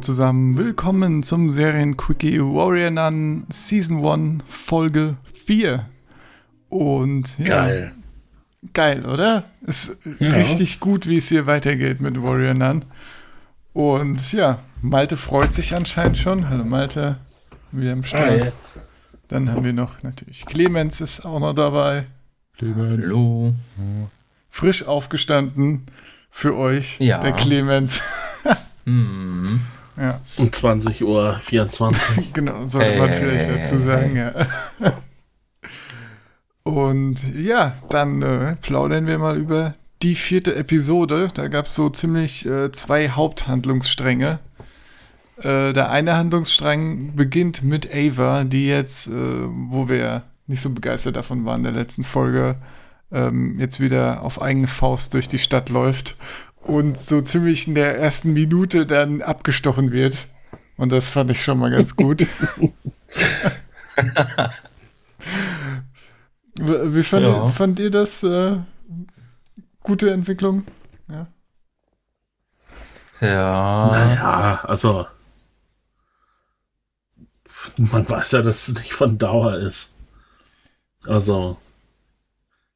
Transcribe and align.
Zusammen, 0.00 0.56
willkommen 0.56 1.22
zum 1.22 1.50
Serien-Quickie 1.50 2.40
Warrior 2.40 2.90
Nun 2.90 3.44
Season 3.50 4.04
1 4.04 4.44
Folge 4.48 5.16
4. 5.44 5.86
Und 6.70 7.38
ja, 7.38 7.44
Geil. 7.66 7.92
geil, 8.72 9.04
oder? 9.06 9.44
Ist 9.66 9.96
Ja. 10.18 10.30
richtig 10.30 10.80
gut, 10.80 11.06
wie 11.06 11.16
es 11.18 11.28
hier 11.28 11.46
weitergeht 11.46 12.00
mit 12.00 12.22
Warrior 12.22 12.54
Nun. 12.54 12.84
Und 13.74 14.32
ja, 14.32 14.60
Malte 14.80 15.16
freut 15.18 15.52
sich 15.52 15.74
anscheinend 15.74 16.16
schon. 16.16 16.48
Hallo 16.48 16.64
Malte, 16.64 17.18
wieder 17.70 17.92
im. 17.92 18.02
Hi. 18.04 18.52
Dann 19.28 19.50
haben 19.52 19.64
wir 19.64 19.72
noch 19.74 20.02
natürlich 20.02 20.44
Clemens 20.46 21.00
ist 21.00 21.24
auch 21.26 21.40
noch 21.40 21.52
dabei. 21.54 22.06
Clemens. 22.56 23.06
Hallo. 23.08 23.52
Frisch 24.50 24.86
aufgestanden 24.86 25.82
für 26.30 26.56
euch, 26.56 26.98
Ja. 27.00 27.18
der 27.18 27.32
Clemens. 27.32 28.00
Hm. 28.86 29.60
Ja, 30.00 30.20
Um 30.38 30.50
20 30.50 31.04
Uhr 31.04 31.34
24. 31.38 32.32
genau, 32.32 32.66
sollte 32.66 32.96
man 32.98 33.12
vielleicht 33.12 33.50
dazu 33.50 33.78
sagen, 33.78 34.16
ja. 34.16 34.32
Und 36.62 37.22
ja, 37.34 37.74
dann 37.90 38.22
äh, 38.22 38.56
plaudern 38.56 39.06
wir 39.06 39.18
mal 39.18 39.36
über 39.36 39.74
die 40.02 40.14
vierte 40.14 40.54
Episode. 40.54 41.28
Da 41.34 41.48
gab 41.48 41.66
es 41.66 41.74
so 41.74 41.90
ziemlich 41.90 42.46
äh, 42.46 42.72
zwei 42.72 43.10
Haupthandlungsstränge. 43.10 44.38
Äh, 45.38 45.72
der 45.72 45.90
eine 45.90 46.16
Handlungsstrang 46.16 47.14
beginnt 47.14 47.62
mit 47.62 47.94
Ava, 47.94 48.44
die 48.44 48.68
jetzt, 48.68 49.08
äh, 49.08 49.12
wo 49.12 49.88
wir 49.88 50.22
nicht 50.46 50.60
so 50.60 50.70
begeistert 50.70 51.16
davon 51.16 51.44
waren 51.44 51.58
in 51.58 51.64
der 51.64 51.72
letzten 51.72 52.04
Folge, 52.04 52.56
ähm, 53.12 53.58
jetzt 53.58 53.80
wieder 53.80 54.22
auf 54.22 54.40
eigene 54.40 54.66
Faust 54.66 55.14
durch 55.14 55.28
die 55.28 55.38
Stadt 55.38 55.68
läuft 55.68 56.16
und 56.70 56.98
so 56.98 57.20
ziemlich 57.20 57.66
in 57.66 57.74
der 57.74 57.98
ersten 57.98 58.32
Minute 58.32 58.86
dann 58.86 59.22
abgestochen 59.22 59.90
wird. 59.92 60.28
Und 60.76 60.92
das 60.92 61.10
fand 61.10 61.30
ich 61.30 61.42
schon 61.44 61.58
mal 61.58 61.70
ganz 61.70 61.96
gut. 61.96 62.26
Wie 66.56 67.02
fand, 67.02 67.26
Ja. 67.26 67.44
ihr, 67.44 67.48
fand 67.48 67.78
ihr 67.80 67.90
das? 67.90 68.22
Äh, 68.22 68.58
gute 69.82 70.10
Entwicklung? 70.10 70.64
Ja. 71.08 71.26
Ja. 73.20 73.90
naja, 73.92 74.64
also. 74.64 75.06
Man 77.76 78.08
weiß 78.08 78.32
ja, 78.32 78.42
dass 78.42 78.68
es 78.68 78.74
nicht 78.74 78.92
von 78.92 79.18
Dauer 79.18 79.56
ist. 79.56 79.92
Also. 81.06 81.58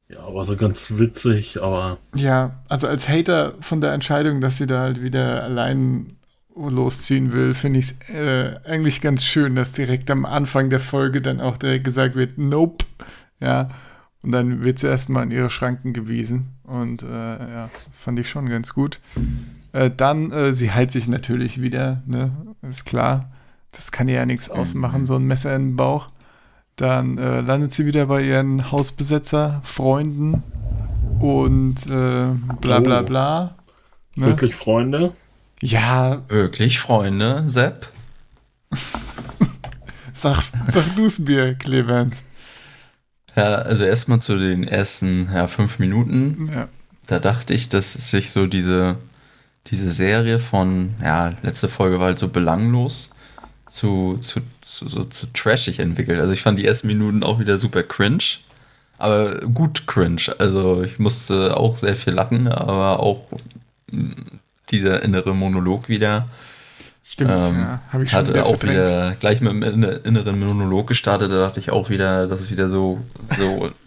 Ja, 0.07 0.19
aber 0.19 0.45
so 0.45 0.55
ganz 0.55 0.97
witzig, 0.97 1.61
aber. 1.61 1.97
Ja, 2.15 2.59
also 2.69 2.87
als 2.87 3.09
Hater 3.09 3.55
von 3.59 3.81
der 3.81 3.93
Entscheidung, 3.93 4.39
dass 4.39 4.57
sie 4.57 4.67
da 4.67 4.81
halt 4.81 5.01
wieder 5.01 5.43
allein 5.43 6.17
losziehen 6.55 7.33
will, 7.33 7.53
finde 7.53 7.79
ich 7.79 7.85
es 7.85 8.09
äh, 8.09 8.59
eigentlich 8.65 9.01
ganz 9.01 9.25
schön, 9.25 9.55
dass 9.55 9.73
direkt 9.73 10.09
am 10.11 10.25
Anfang 10.25 10.69
der 10.69 10.79
Folge 10.79 11.21
dann 11.21 11.41
auch 11.41 11.57
direkt 11.57 11.83
gesagt 11.83 12.15
wird, 12.15 12.37
nope. 12.37 12.85
Ja. 13.39 13.69
Und 14.23 14.31
dann 14.31 14.63
wird 14.63 14.79
sie 14.79 14.87
erstmal 14.87 15.23
in 15.23 15.31
ihre 15.31 15.49
Schranken 15.51 15.93
gewiesen. 15.93 16.55
Und 16.63 17.03
äh, 17.03 17.07
ja, 17.07 17.69
das 17.85 17.97
fand 17.97 18.17
ich 18.17 18.29
schon 18.29 18.49
ganz 18.49 18.73
gut. 18.73 18.99
Äh, 19.71 19.91
dann, 19.95 20.31
äh, 20.31 20.53
sie 20.53 20.71
heilt 20.71 20.91
sich 20.91 21.07
natürlich 21.07 21.61
wieder, 21.61 22.01
ne? 22.07 22.31
Ist 22.67 22.85
klar. 22.85 23.31
Das 23.71 23.91
kann 23.91 24.07
ihr 24.07 24.15
ja 24.15 24.25
nichts 24.25 24.49
ausmachen, 24.49 25.05
so 25.05 25.15
ein 25.17 25.25
Messer 25.25 25.55
in 25.55 25.71
den 25.71 25.75
Bauch. 25.75 26.07
Dann 26.75 27.17
äh, 27.17 27.41
landet 27.41 27.73
sie 27.73 27.85
wieder 27.85 28.07
bei 28.07 28.21
ihren 28.23 28.71
Hausbesetzer, 28.71 29.61
Freunden 29.63 30.43
und 31.19 31.85
äh, 31.87 32.27
bla 32.61 32.79
bla 32.79 33.01
Oh. 33.01 33.03
bla. 33.03 33.55
Ne? 34.15 34.25
Wirklich 34.27 34.55
Freunde? 34.55 35.13
Ja, 35.61 36.21
Wirklich, 36.27 36.79
Freunde, 36.79 37.45
Sepp? 37.47 37.87
sagst, 40.13 40.55
sag 40.67 40.95
du's 40.95 41.19
mir, 41.19 41.55
Clemens. 41.55 42.23
Ja, 43.35 43.55
also 43.55 43.83
erstmal 43.85 44.21
zu 44.21 44.37
den 44.37 44.63
ersten 44.65 45.29
ja, 45.33 45.47
fünf 45.47 45.79
Minuten. 45.79 46.49
Ja. 46.53 46.67
Da 47.07 47.19
dachte 47.19 47.53
ich, 47.53 47.69
dass 47.69 47.93
sich 47.93 48.31
so 48.31 48.47
diese, 48.47 48.97
diese 49.67 49.91
Serie 49.91 50.39
von, 50.39 50.95
ja, 51.01 51.33
letzte 51.43 51.67
Folge 51.67 51.99
war 51.99 52.07
halt 52.07 52.19
so 52.19 52.29
belanglos 52.29 53.09
zu, 53.67 54.17
zu, 54.19 54.41
zu, 54.61 54.87
so, 54.87 55.03
zu 55.05 55.27
trashig 55.33 55.79
entwickelt. 55.79 56.19
Also 56.19 56.33
ich 56.33 56.41
fand 56.41 56.59
die 56.59 56.65
ersten 56.65 56.87
Minuten 56.87 57.23
auch 57.23 57.39
wieder 57.39 57.57
super 57.57 57.83
cringe. 57.83 58.23
Aber 58.97 59.39
gut 59.41 59.87
cringe. 59.87 60.21
Also 60.39 60.81
ich 60.83 60.99
musste 60.99 61.57
auch 61.57 61.75
sehr 61.75 61.95
viel 61.95 62.13
lachen, 62.13 62.47
aber 62.47 62.99
auch 63.01 63.27
mh, 63.91 64.15
dieser 64.69 65.03
innere 65.03 65.35
Monolog 65.35 65.89
wieder. 65.89 66.29
Stimmt, 67.03 67.31
Ähm, 67.31 67.59
ja. 67.59 67.81
Habe 67.91 68.03
ich 68.03 68.09
schon 68.11 68.19
Hatte 68.19 68.33
wieder 68.33 68.45
auch 68.45 68.57
verdrängt. 68.57 68.85
wieder 68.87 69.15
gleich 69.19 69.41
mit 69.41 69.51
dem 69.51 69.63
inne- 69.63 70.03
inneren 70.05 70.39
Monolog 70.39 70.87
gestartet, 70.87 71.29
da 71.31 71.39
dachte 71.41 71.59
ich 71.59 71.69
auch 71.71 71.89
wieder, 71.89 72.25
das 72.27 72.41
ist 72.41 72.49
wieder 72.51 72.67
so, 72.69 72.99
so 73.37 73.69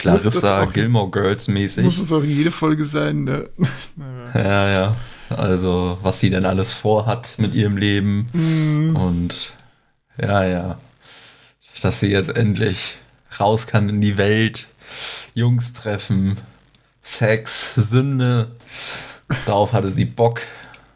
Clarissa 0.00 0.62
auch- 0.62 0.72
Gilmore 0.72 1.10
Girls 1.10 1.48
Muss 1.48 1.54
mäßig. 1.54 1.98
es 1.98 2.12
auch 2.12 2.22
jede 2.24 2.50
Folge 2.50 2.84
sein, 2.84 3.24
ne? 3.24 3.48
Ja, 4.34 4.68
ja. 4.70 4.96
Also, 5.30 5.98
was 6.02 6.20
sie 6.20 6.30
denn 6.30 6.44
alles 6.46 6.72
vorhat 6.74 7.36
mit 7.38 7.54
ihrem 7.54 7.76
Leben 7.76 8.28
Mm, 8.32 8.96
und 8.96 9.52
ja, 10.20 10.44
ja. 10.44 10.78
Dass 11.82 12.00
sie 12.00 12.08
jetzt 12.08 12.30
endlich 12.34 12.98
raus 13.38 13.66
kann 13.66 13.88
in 13.88 14.00
die 14.00 14.16
Welt, 14.16 14.66
Jungs 15.34 15.72
treffen, 15.74 16.36
Sex, 17.02 17.74
Sünde. 17.76 18.50
Darauf 19.46 19.72
hatte 19.72 19.90
sie 19.92 20.04
Bock. 20.04 20.40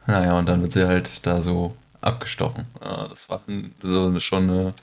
Naja, 0.06 0.36
und 0.38 0.46
dann 0.48 0.60
wird 0.62 0.72
sie 0.72 0.86
halt 0.86 1.24
da 1.26 1.40
so 1.42 1.76
abgestochen. 2.00 2.64
Ja, 2.82 3.06
das 3.08 3.28
war 3.30 3.42
so 3.82 4.18
schon 4.20 4.50
eine, 4.50 4.74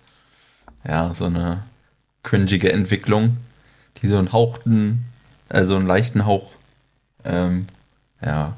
ja, 0.88 1.14
so 1.14 1.26
eine 1.26 1.64
cringige 2.24 2.72
Entwicklung, 2.72 3.38
die 4.02 4.08
so 4.08 4.18
einen 4.18 4.32
hauchten, 4.32 5.06
also 5.50 5.76
einen 5.76 5.88
leichten 5.88 6.26
Hauch, 6.26 6.52
ähm, 7.24 7.68
ja, 8.22 8.56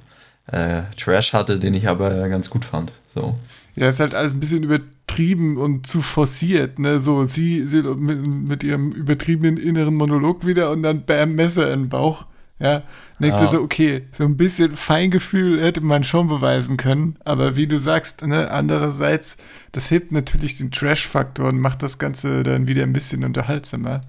äh, 0.48 0.84
Trash 0.98 1.34
hatte, 1.34 1.60
den 1.60 1.74
ich 1.74 1.88
aber 1.88 2.28
ganz 2.30 2.50
gut 2.50 2.66
fand. 2.66 2.92
So. 3.08 3.38
Ja, 3.76 3.88
ist 3.88 4.00
halt 4.00 4.16
alles 4.16 4.34
ein 4.34 4.40
bisschen 4.40 4.64
übertrieben 4.64 5.58
und 5.58 5.88
zu 5.88 6.02
forciert, 6.02 6.80
ne? 6.80 7.00
So, 7.00 7.26
sie, 7.26 7.64
sie 7.66 7.84
mit, 7.84 8.50
mit 8.50 8.64
ihrem 8.64 8.92
übertriebenen 8.92 9.58
inneren 9.58 9.96
Monolog 9.96 10.46
wieder 10.46 10.72
und 10.72 10.84
dann 10.84 11.06
bam, 11.06 11.36
Messer 11.36 11.72
in 11.72 11.84
den 11.84 11.90
Bauch. 11.90 12.26
Ja, 12.60 12.84
du 13.20 13.28
Ja. 13.28 13.48
so, 13.48 13.60
okay, 13.60 14.04
so 14.12 14.24
ein 14.24 14.38
bisschen 14.38 14.76
Feingefühl 14.76 15.60
hätte 15.60 15.82
man 15.82 16.04
schon 16.04 16.28
beweisen 16.28 16.78
können, 16.78 17.18
aber 17.26 17.56
wie 17.56 17.66
du 17.66 17.80
sagst, 17.80 18.24
ne, 18.24 18.52
andererseits, 18.52 19.38
das 19.72 19.90
hebt 19.90 20.12
natürlich 20.12 20.60
den 20.60 20.70
Trash-Faktor 20.70 21.48
und 21.48 21.60
macht 21.60 21.82
das 21.82 21.98
Ganze 21.98 22.44
dann 22.44 22.68
wieder 22.68 22.84
ein 22.84 22.94
bisschen 22.94 23.24
unterhaltsamer. 23.24 24.02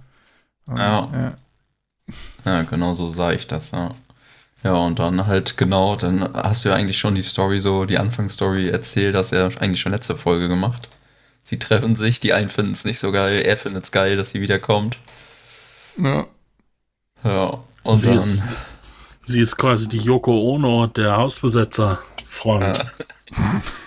Und, 0.66 0.78
Ja. 0.78 1.08
ja. 1.12 1.34
Ja, 2.44 2.62
genau 2.62 2.94
so 2.94 3.10
sah 3.10 3.32
ich 3.32 3.46
das, 3.46 3.70
ja. 3.70 3.92
Ja, 4.64 4.74
und 4.74 4.98
dann 4.98 5.26
halt 5.26 5.56
genau, 5.56 5.96
dann 5.96 6.34
hast 6.34 6.64
du 6.64 6.68
ja 6.68 6.76
eigentlich 6.76 6.98
schon 6.98 7.14
die 7.14 7.22
Story 7.22 7.58
so, 7.60 7.84
die 7.84 7.98
Anfangsstory 7.98 8.68
erzählt, 8.68 9.16
hast 9.16 9.32
ja 9.32 9.48
eigentlich 9.48 9.80
schon 9.80 9.92
letzte 9.92 10.16
Folge 10.16 10.48
gemacht. 10.48 10.88
Sie 11.42 11.58
treffen 11.58 11.96
sich, 11.96 12.20
die 12.20 12.32
einen 12.32 12.48
finden 12.48 12.72
es 12.72 12.84
nicht 12.84 13.00
so 13.00 13.10
geil, 13.10 13.42
er 13.42 13.56
findet 13.56 13.84
es 13.84 13.92
geil, 13.92 14.16
dass 14.16 14.30
sie 14.30 14.40
wiederkommt. 14.40 14.98
Ja. 15.96 16.26
Ja, 17.24 17.58
und 17.82 17.96
sie, 17.96 18.06
dann, 18.06 18.16
ist, 18.16 18.44
sie 19.24 19.40
ist 19.40 19.56
quasi 19.56 19.88
die 19.88 19.98
Yoko 19.98 20.32
Ono 20.54 20.86
der 20.86 21.16
Hausbesetzer-Freund. 21.16 22.78
Ja. 22.78 23.62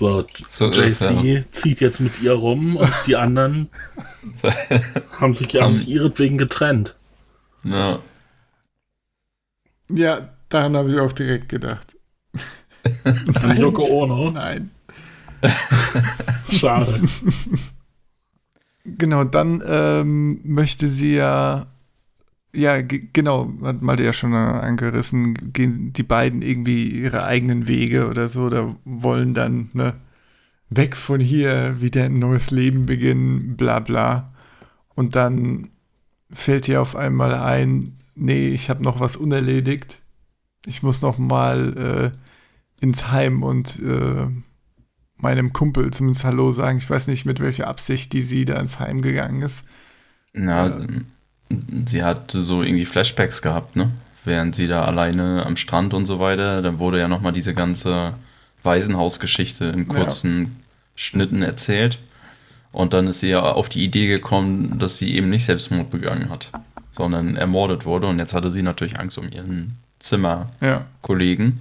So, 0.00 0.24
So, 0.48 0.70
JC 0.70 1.44
zieht 1.50 1.80
jetzt 1.80 2.00
mit 2.00 2.22
ihr 2.22 2.32
rum 2.32 2.76
und 2.76 2.90
die 3.06 3.16
anderen 3.16 3.68
haben 5.20 5.34
sich, 5.34 5.52
sich 5.52 5.88
ihretwegen 5.88 6.38
getrennt. 6.38 6.96
ja, 7.64 8.00
ja, 9.92 10.28
daran 10.48 10.76
habe 10.76 10.90
ich 10.90 10.98
auch 10.98 11.12
direkt 11.12 11.48
gedacht. 11.48 11.96
An 13.42 13.56
Yoko 13.58 13.84
Ono. 13.84 14.30
Nein. 14.30 14.70
Schade. 16.50 17.00
Genau, 18.84 19.24
dann 19.24 19.62
ähm, 19.66 20.40
möchte 20.44 20.88
sie 20.88 21.16
ja, 21.16 21.66
ja, 22.54 22.80
ge- 22.82 23.08
genau, 23.12 23.52
hat 23.62 23.82
Malte 23.82 24.04
ja 24.04 24.12
schon 24.12 24.34
angerissen, 24.34 25.34
gehen 25.52 25.92
die 25.92 26.02
beiden 26.02 26.42
irgendwie 26.42 26.88
ihre 26.88 27.24
eigenen 27.24 27.68
Wege 27.68 28.08
oder 28.08 28.28
so, 28.28 28.44
oder 28.44 28.76
wollen 28.84 29.34
dann, 29.34 29.68
ne, 29.74 29.94
weg 30.70 30.96
von 30.96 31.20
hier, 31.20 31.80
wieder 31.80 32.04
ein 32.04 32.14
neues 32.14 32.50
Leben 32.50 32.86
beginnen, 32.86 33.56
bla 33.56 33.80
bla. 33.80 34.32
Und 34.94 35.16
dann 35.16 35.70
fällt 36.32 36.68
ihr 36.68 36.80
auf 36.82 36.96
einmal 36.96 37.34
ein, 37.34 37.96
nee, 38.14 38.48
ich 38.50 38.70
habe 38.70 38.82
noch 38.84 39.00
was 39.00 39.16
unerledigt. 39.16 40.00
Ich 40.66 40.82
muss 40.82 41.02
noch 41.02 41.18
mal 41.18 42.12
äh, 42.12 42.84
ins 42.84 43.10
Heim 43.12 43.42
und 43.42 43.80
äh, 43.80 44.26
meinem 45.16 45.52
Kumpel 45.52 45.90
zumindest 45.92 46.24
Hallo 46.24 46.52
sagen. 46.52 46.78
Ich 46.78 46.88
weiß 46.90 47.08
nicht, 47.08 47.26
mit 47.26 47.40
welcher 47.40 47.68
Absicht 47.68 48.12
die 48.12 48.22
sie 48.22 48.44
da 48.44 48.58
ins 48.60 48.80
Heim 48.80 49.02
gegangen 49.02 49.42
ist. 49.42 49.68
ja, 50.34 50.66
Äh. 50.66 51.04
Sie, 51.86 52.02
hat 52.02 52.32
so 52.32 52.62
irgendwie 52.62 52.84
Flashbacks 52.84 53.42
gehabt, 53.42 53.76
ne? 53.76 53.90
Während 54.24 54.54
sie 54.54 54.68
da 54.68 54.84
alleine 54.84 55.46
am 55.46 55.56
Strand 55.56 55.94
und 55.94 56.04
so 56.04 56.20
weiter, 56.20 56.60
dann 56.62 56.78
wurde 56.78 56.98
ja 56.98 57.08
nochmal 57.08 57.32
diese 57.32 57.54
ganze 57.54 58.14
Waisenhausgeschichte 58.62 59.64
in 59.64 59.88
kurzen 59.88 60.42
ja. 60.42 60.50
Schnitten 60.94 61.42
erzählt. 61.42 61.98
Und 62.72 62.92
dann 62.92 63.08
ist 63.08 63.20
sie 63.20 63.30
ja 63.30 63.40
auf 63.40 63.68
die 63.68 63.82
Idee 63.82 64.06
gekommen, 64.06 64.78
dass 64.78 64.98
sie 64.98 65.14
eben 65.16 65.30
nicht 65.30 65.44
Selbstmord 65.44 65.90
begangen 65.90 66.28
hat, 66.30 66.50
sondern 66.92 67.36
ermordet 67.36 67.84
wurde. 67.84 68.06
Und 68.06 68.18
jetzt 68.18 68.34
hatte 68.34 68.50
sie 68.50 68.62
natürlich 68.62 68.98
Angst 68.98 69.18
um 69.18 69.30
ihren 69.32 69.76
Zimmerkollegen, 69.98 71.60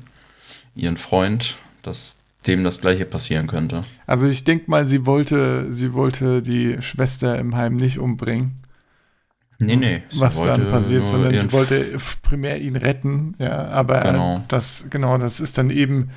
ja. 0.76 0.84
ihren 0.84 0.98
Freund, 0.98 1.58
dass 1.82 2.20
dem 2.46 2.64
das 2.64 2.82
gleiche 2.82 3.06
passieren 3.06 3.48
könnte. 3.48 3.84
Also 4.06 4.28
ich 4.28 4.44
denke 4.44 4.70
mal, 4.70 4.86
sie 4.86 5.06
wollte, 5.06 5.72
sie 5.74 5.94
wollte 5.94 6.42
die 6.42 6.82
Schwester 6.82 7.38
im 7.38 7.56
Heim 7.56 7.76
nicht 7.76 8.00
umbringen. 8.00 8.60
Nee, 9.60 9.76
nee. 9.76 10.02
Was 10.16 10.42
dann 10.42 10.70
passiert, 10.70 11.06
sondern 11.06 11.38
sie 11.38 11.52
wollte 11.52 11.98
primär 12.24 12.62
ihn 12.62 12.78
retten, 12.78 13.36
ja, 13.40 13.68
aber 13.68 14.02
genau. 14.02 14.44
das, 14.48 14.90
genau, 14.90 15.18
das 15.18 15.42
ist 15.42 15.58
dann 15.58 15.70
eben 15.70 16.12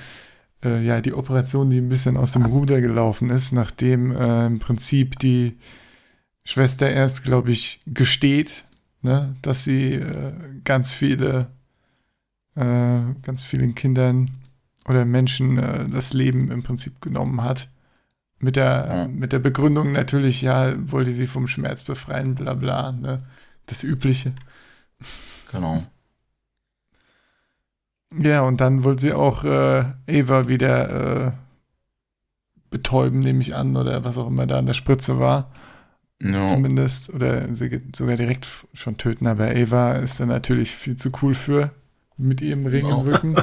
äh, 0.65 0.85
ja 0.85 1.01
die 1.01 1.13
Operation, 1.13 1.69
die 1.69 1.79
ein 1.79 1.89
bisschen 1.89 2.17
aus 2.17 2.33
dem 2.33 2.47
Ruder 2.47 2.81
gelaufen 2.81 3.31
ist, 3.31 3.53
nachdem 3.53 4.15
äh, 4.15 4.47
im 4.47 4.61
Prinzip 4.61 5.19
die 5.19 5.57
Schwester 6.45 6.89
erst, 6.89 7.25
glaube 7.25 7.51
ich, 7.51 7.81
gesteht, 7.87 8.65
ne, 9.03 9.35
dass 9.43 9.65
sie 9.65 9.95
äh, 9.95 10.33
ganz 10.65 10.93
viele, 10.93 11.49
äh, 12.55 13.01
ganz 13.23 13.43
vielen 13.43 13.75
Kindern 13.75 14.31
oder 14.87 15.05
Menschen 15.05 15.59
äh, 15.59 15.87
das 15.87 16.13
Leben 16.13 16.51
im 16.51 16.63
Prinzip 16.63 17.01
genommen 17.01 17.43
hat. 17.43 17.69
Mit 18.45 18.57
der, 18.57 18.87
ja. 18.89 19.09
mit 19.09 19.33
der 19.33 19.39
Begründung 19.39 19.93
natürlich, 19.93 20.43
ja, 20.43 20.75
wollte 20.91 21.15
sie 21.15 21.29
vom 21.29 21.47
Schmerz 21.47 21.85
befreien, 21.85 22.35
bla 22.35 22.55
bla, 22.55 22.91
ne? 22.91 23.19
Das 23.67 23.85
Übliche. 23.85 24.33
Genau. 25.53 25.85
Ja, 28.19 28.43
und 28.43 28.61
dann 28.61 28.83
wollte 28.83 29.03
sie 29.03 29.13
auch 29.13 29.45
äh, 29.45 29.85
Eva 30.09 30.49
wieder 30.49 31.27
äh, 31.29 31.33
betäuben, 32.69 33.21
nehme 33.21 33.43
ich 33.43 33.55
an, 33.55 33.77
oder 33.77 34.03
was 34.03 34.19
auch 34.19 34.27
immer 34.27 34.47
da 34.47 34.59
an 34.59 34.67
der 34.67 34.75
Spritze 34.75 35.21
war. 35.21 35.53
No. 36.19 36.45
Zumindest. 36.45 37.15
Oder 37.15 37.47
sogar 37.55 38.17
direkt 38.17 38.49
schon 38.75 38.97
töten, 38.97 39.29
aber 39.29 39.55
Eva 39.55 39.93
ist 39.93 40.19
dann 40.19 40.29
natürlich 40.29 40.73
viel 40.73 40.97
zu 40.97 41.13
cool 41.23 41.37
für 41.37 41.71
mit 42.17 42.41
ihrem 42.41 42.67
Ring 42.67 42.89
no. 42.89 43.01
im 43.01 43.09
Rücken. 43.09 43.37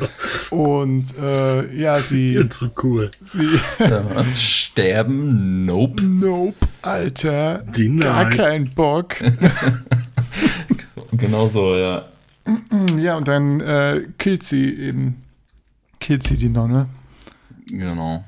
Und 0.50 1.16
äh, 1.18 1.74
ja, 1.76 1.96
sie. 1.96 2.32
Viel 2.36 2.48
zu 2.48 2.70
cool. 2.82 3.10
Sie. 3.22 3.48
Ja, 3.78 4.24
sterben? 4.36 5.64
Nope. 5.64 6.02
Nope, 6.02 6.66
Alter. 6.82 7.58
Die 7.76 7.96
Gar 7.98 8.28
kein 8.28 8.70
Bock. 8.70 9.16
genau 11.12 11.48
so, 11.48 11.76
ja. 11.76 12.06
Ja, 12.98 13.16
und 13.16 13.28
dann 13.28 13.60
äh, 13.60 14.02
killt 14.18 14.42
sie 14.42 14.74
eben. 14.74 15.22
Killt 16.00 16.22
sie 16.22 16.36
die 16.36 16.50
Nonne. 16.50 16.88
Genau. 17.66 18.24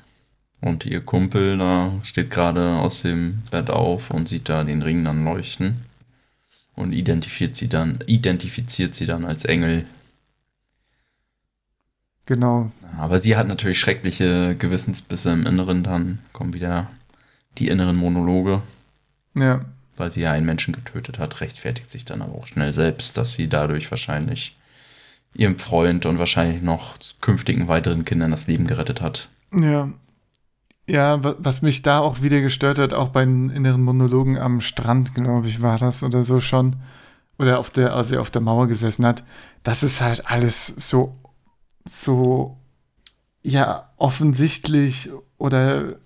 Und 0.60 0.86
ihr 0.86 1.00
Kumpel 1.00 1.58
da 1.58 1.92
steht 2.02 2.30
gerade 2.30 2.76
aus 2.76 3.02
dem 3.02 3.42
Bett 3.50 3.70
auf 3.70 4.10
und 4.10 4.28
sieht 4.28 4.48
da 4.48 4.64
den 4.64 4.82
Ring 4.82 5.04
dann 5.04 5.24
leuchten 5.24 5.86
und 6.76 6.92
identifiziert 6.92 7.56
sie 7.56 7.68
dann, 7.68 7.98
identifiziert 8.06 8.94
sie 8.94 9.06
dann 9.06 9.24
als 9.24 9.44
Engel. 9.44 9.86
Genau. 12.26 12.70
Aber 12.98 13.18
sie 13.18 13.36
hat 13.36 13.48
natürlich 13.48 13.80
schreckliche 13.80 14.54
Gewissensbisse 14.56 15.32
im 15.32 15.46
Inneren, 15.46 15.82
dann 15.82 16.20
kommen 16.32 16.54
wieder 16.54 16.90
die 17.58 17.68
inneren 17.68 17.96
Monologe. 17.96 18.62
Ja. 19.34 19.64
Weil 19.96 20.10
sie 20.10 20.20
ja 20.20 20.32
einen 20.32 20.46
Menschen 20.46 20.74
getötet 20.74 21.18
hat, 21.18 21.40
rechtfertigt 21.40 21.90
sich 21.90 22.04
dann 22.04 22.20
aber 22.20 22.34
auch 22.34 22.46
schnell 22.46 22.72
selbst, 22.72 23.16
dass 23.16 23.32
sie 23.32 23.48
dadurch 23.48 23.90
wahrscheinlich 23.90 24.56
ihrem 25.34 25.58
Freund 25.58 26.04
und 26.04 26.18
wahrscheinlich 26.18 26.62
noch 26.62 26.96
künftigen 27.20 27.68
weiteren 27.68 28.04
Kindern 28.04 28.30
das 28.30 28.46
Leben 28.46 28.66
gerettet 28.66 29.00
hat. 29.00 29.28
Ja, 29.52 29.90
ja, 30.88 31.18
was 31.22 31.62
mich 31.62 31.82
da 31.82 31.98
auch 31.98 32.22
wieder 32.22 32.40
gestört 32.40 32.78
hat, 32.78 32.92
auch 32.92 33.08
bei 33.08 33.24
den 33.24 33.50
inneren 33.50 33.82
Monologen 33.82 34.38
am 34.38 34.60
Strand, 34.60 35.14
glaube 35.14 35.48
ich, 35.48 35.60
war 35.60 35.78
das 35.78 36.02
oder 36.02 36.22
so 36.22 36.40
schon. 36.40 36.76
Oder 37.38 37.58
auf 37.58 37.70
der, 37.70 37.94
als 37.94 38.12
er 38.12 38.20
auf 38.20 38.30
der 38.30 38.40
Mauer 38.40 38.66
gesessen 38.66 39.04
hat. 39.04 39.22
Das 39.62 39.82
ist 39.82 40.00
halt 40.00 40.30
alles 40.30 40.66
so, 40.66 41.16
so, 41.84 42.56
ja, 43.42 43.90
offensichtlich 43.96 45.10
oder, 45.36 45.96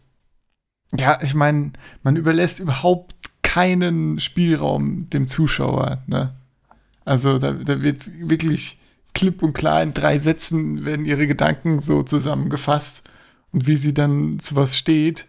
ja, 0.97 1.21
ich 1.23 1.35
meine, 1.35 1.73
man 2.03 2.17
überlässt 2.17 2.59
überhaupt 2.59 3.15
keinen 3.43 4.19
Spielraum 4.19 5.09
dem 5.11 5.29
Zuschauer, 5.29 6.03
ne? 6.07 6.35
Also 7.05 7.39
da, 7.39 7.53
da 7.53 7.83
wird 7.83 8.07
wirklich 8.29 8.79
klipp 9.15 9.43
und 9.43 9.53
klar 9.53 9.83
in 9.83 9.95
drei 9.95 10.19
Sätzen 10.19 10.85
werden 10.85 11.05
ihre 11.05 11.27
Gedanken 11.27 11.81
so 11.81 12.03
zusammengefasst 12.03 13.09
und 13.53 13.67
wie 13.67 13.77
sie 13.77 13.95
dann 13.95 14.39
zu 14.39 14.57
was 14.57 14.77
steht. 14.77 15.27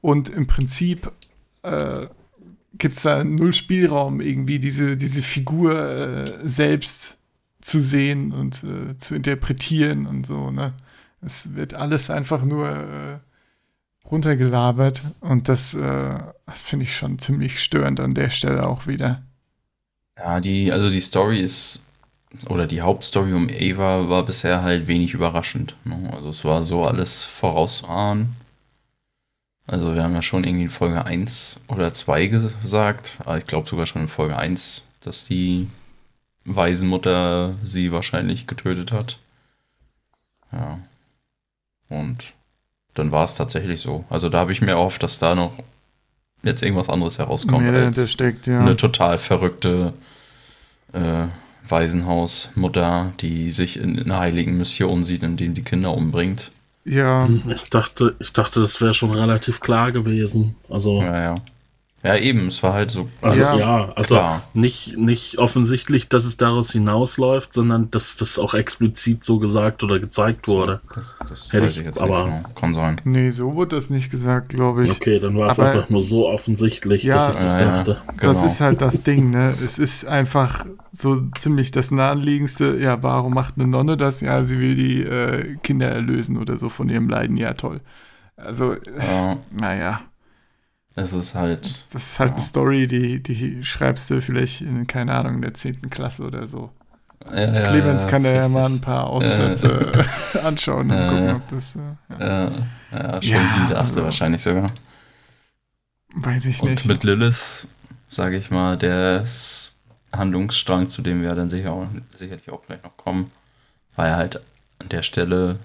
Und 0.00 0.28
im 0.28 0.46
Prinzip 0.46 1.10
äh, 1.62 2.06
gibt 2.78 2.94
es 2.94 3.02
da 3.02 3.24
null 3.24 3.52
Spielraum, 3.52 4.20
irgendwie 4.20 4.58
diese, 4.58 4.96
diese 4.96 5.22
Figur 5.22 5.78
äh, 5.78 6.24
selbst 6.48 7.18
zu 7.60 7.80
sehen 7.80 8.32
und 8.32 8.62
äh, 8.64 8.96
zu 8.98 9.14
interpretieren 9.14 10.06
und 10.06 10.26
so. 10.26 10.50
Ne? 10.50 10.74
Es 11.22 11.54
wird 11.54 11.74
alles 11.74 12.10
einfach 12.10 12.44
nur 12.44 12.68
äh, 12.68 13.18
runtergelabert 14.10 15.02
und 15.20 15.48
das, 15.48 15.74
äh, 15.74 16.18
das 16.46 16.62
finde 16.62 16.84
ich 16.84 16.94
schon 16.94 17.18
ziemlich 17.18 17.62
störend 17.62 18.00
an 18.00 18.14
der 18.14 18.30
Stelle 18.30 18.66
auch 18.66 18.86
wieder. 18.86 19.22
Ja, 20.18 20.40
die, 20.40 20.70
also 20.70 20.90
die 20.90 21.00
Story 21.00 21.40
ist 21.40 21.83
oder 22.48 22.66
die 22.66 22.82
Hauptstory 22.82 23.32
um 23.32 23.48
Ava 23.48 24.08
war 24.08 24.24
bisher 24.24 24.62
halt 24.62 24.86
wenig 24.86 25.14
überraschend. 25.14 25.76
Ne? 25.84 26.10
Also 26.12 26.28
es 26.28 26.44
war 26.44 26.62
so 26.62 26.82
alles 26.82 27.24
vorausahnen. 27.24 28.36
Also 29.66 29.94
wir 29.94 30.02
haben 30.02 30.14
ja 30.14 30.22
schon 30.22 30.44
irgendwie 30.44 30.64
in 30.64 30.70
Folge 30.70 31.04
1 31.04 31.60
oder 31.68 31.92
2 31.92 32.26
gesagt, 32.26 33.18
aber 33.20 33.38
ich 33.38 33.46
glaube 33.46 33.68
sogar 33.68 33.86
schon 33.86 34.02
in 34.02 34.08
Folge 34.08 34.36
1, 34.36 34.82
dass 35.00 35.24
die 35.24 35.68
Waisenmutter 36.44 37.54
sie 37.62 37.90
wahrscheinlich 37.90 38.46
getötet 38.46 38.92
hat. 38.92 39.18
Ja. 40.52 40.78
Und 41.88 42.34
dann 42.92 43.10
war 43.10 43.24
es 43.24 43.34
tatsächlich 43.34 43.80
so. 43.80 44.04
Also 44.10 44.28
da 44.28 44.38
habe 44.38 44.52
ich 44.52 44.60
mir 44.60 44.72
erhofft, 44.72 45.02
dass 45.02 45.18
da 45.18 45.34
noch 45.34 45.54
jetzt 46.42 46.62
irgendwas 46.62 46.90
anderes 46.90 47.18
herauskommt 47.18 47.66
nee, 47.66 47.76
als 47.76 48.12
steckt, 48.12 48.46
ja. 48.46 48.60
eine 48.60 48.76
total 48.76 49.16
verrückte 49.16 49.94
äh, 50.92 51.28
Waisenhausmutter, 51.68 53.12
die 53.20 53.50
sich 53.50 53.78
in 53.78 53.98
einer 53.98 54.18
heiligen 54.18 54.58
Mission 54.58 55.04
sieht, 55.04 55.22
indem 55.22 55.54
die 55.54 55.64
Kinder 55.64 55.94
umbringt. 55.94 56.50
Ja. 56.84 57.28
Ich 57.48 57.70
dachte, 57.70 58.14
ich 58.18 58.32
dachte, 58.32 58.60
das 58.60 58.80
wäre 58.80 58.94
schon 58.94 59.10
relativ 59.10 59.60
klar 59.60 59.92
gewesen. 59.92 60.56
Also. 60.68 61.00
Ja, 61.00 61.22
ja. 61.22 61.34
Ja, 62.04 62.16
eben, 62.16 62.48
es 62.48 62.62
war 62.62 62.74
halt 62.74 62.90
so. 62.90 63.08
Also, 63.22 63.40
ja, 63.40 63.56
ja 63.56 63.92
also 63.96 64.14
klar. 64.14 64.42
Nicht, 64.52 64.98
nicht 64.98 65.38
offensichtlich, 65.38 66.06
dass 66.10 66.26
es 66.26 66.36
daraus 66.36 66.70
hinausläuft, 66.70 67.54
sondern 67.54 67.90
dass 67.90 68.18
das 68.18 68.38
auch 68.38 68.52
explizit 68.52 69.24
so 69.24 69.38
gesagt 69.38 69.82
oder 69.82 69.98
gezeigt 69.98 70.46
wurde. 70.46 70.82
Das, 71.18 71.28
das 71.30 71.52
Hätte 71.54 71.66
ich, 71.66 71.76
jetzt 71.76 72.02
aber 72.02 72.26
nicht, 72.26 72.42
genau. 72.42 72.60
kann 72.60 72.74
sein. 72.74 72.96
Nee, 73.04 73.30
so 73.30 73.54
wurde 73.54 73.76
das 73.76 73.88
nicht 73.88 74.10
gesagt, 74.10 74.50
glaube 74.50 74.84
ich. 74.84 74.90
Okay, 74.90 75.18
dann 75.18 75.38
war 75.38 75.50
es 75.50 75.58
einfach 75.58 75.88
nur 75.88 76.02
so 76.02 76.28
offensichtlich, 76.28 77.04
ja, 77.04 77.14
dass 77.14 77.28
ich 77.30 77.36
das 77.36 77.54
ja, 77.54 77.72
dachte. 77.72 77.90
Ja, 77.92 78.12
genau. 78.18 78.32
Das 78.34 78.42
ist 78.42 78.60
halt 78.60 78.82
das 78.82 79.02
Ding, 79.02 79.30
ne? 79.30 79.54
Es 79.64 79.78
ist 79.78 80.04
einfach 80.04 80.66
so 80.92 81.22
ziemlich 81.38 81.70
das 81.70 81.90
naheliegendste. 81.90 82.76
Ja, 82.76 83.02
warum 83.02 83.32
macht 83.32 83.54
eine 83.56 83.66
Nonne 83.66 83.96
das? 83.96 84.20
Ja, 84.20 84.44
sie 84.44 84.60
will 84.60 84.74
die 84.74 85.02
äh, 85.02 85.56
Kinder 85.62 85.88
erlösen 85.88 86.36
oder 86.36 86.58
so 86.58 86.68
von 86.68 86.90
ihrem 86.90 87.08
Leiden. 87.08 87.38
Ja, 87.38 87.54
toll. 87.54 87.80
Also, 88.36 88.72
äh, 88.74 89.36
naja. 89.50 90.02
Es 90.96 91.12
ist 91.12 91.34
halt. 91.34 91.84
Das 91.92 92.02
ist 92.02 92.20
halt 92.20 92.30
ja. 92.30 92.36
eine 92.36 92.44
Story, 92.44 92.86
die, 92.86 93.22
die 93.22 93.64
schreibst 93.64 94.10
du 94.10 94.20
vielleicht 94.20 94.60
in, 94.60 94.86
keine 94.86 95.14
Ahnung, 95.14 95.36
in 95.36 95.42
der 95.42 95.54
10. 95.54 95.90
Klasse 95.90 96.22
oder 96.22 96.46
so. 96.46 96.70
Ja, 97.32 97.52
ja, 97.52 97.68
Clemens 97.68 98.06
kann 98.06 98.22
da 98.22 98.32
ja 98.32 98.48
mal 98.48 98.66
ein 98.66 98.80
paar 98.80 99.06
Aussätze 99.06 99.92
anschauen 100.42 100.90
und 100.90 101.08
gucken, 101.08 101.36
ob 101.36 101.48
das. 101.48 101.78
Ja, 102.20 102.52
ja, 102.92 103.22
schon 103.22 103.32
ja, 103.32 103.48
siebte, 103.48 103.76
achte 103.76 103.78
also, 103.78 104.04
wahrscheinlich 104.04 104.42
sogar. 104.42 104.70
Weiß 106.14 106.44
ich 106.46 106.60
und 106.62 106.70
nicht. 106.70 106.82
Und 106.82 106.88
mit 106.88 107.04
Lilith, 107.04 107.66
sage 108.08 108.36
ich 108.36 108.50
mal, 108.50 108.76
der 108.76 109.24
Handlungsstrang, 110.12 110.88
zu 110.88 111.02
dem 111.02 111.22
wir 111.22 111.34
dann 111.34 111.48
sicher 111.48 111.72
auch, 111.72 111.86
sicherlich 112.14 112.50
auch 112.50 112.64
gleich 112.66 112.82
noch 112.82 112.96
kommen, 112.96 113.32
war 113.96 114.08
ja 114.08 114.16
halt 114.16 114.40
an 114.78 114.88
der 114.90 115.02
Stelle 115.02 115.58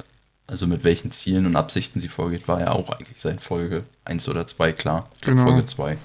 also 0.49 0.65
mit 0.65 0.83
welchen 0.83 1.11
Zielen 1.11 1.45
und 1.45 1.55
Absichten 1.55 1.99
sie 1.99 2.07
vorgeht, 2.07 2.47
war 2.47 2.59
ja 2.59 2.71
auch 2.71 2.89
eigentlich 2.89 3.21
seit 3.21 3.39
Folge 3.39 3.83
1 4.05 4.27
oder 4.29 4.47
2 4.47 4.71
klar. 4.71 5.09
Genau. 5.21 5.43
Folge 5.43 5.65
2. 5.65 5.97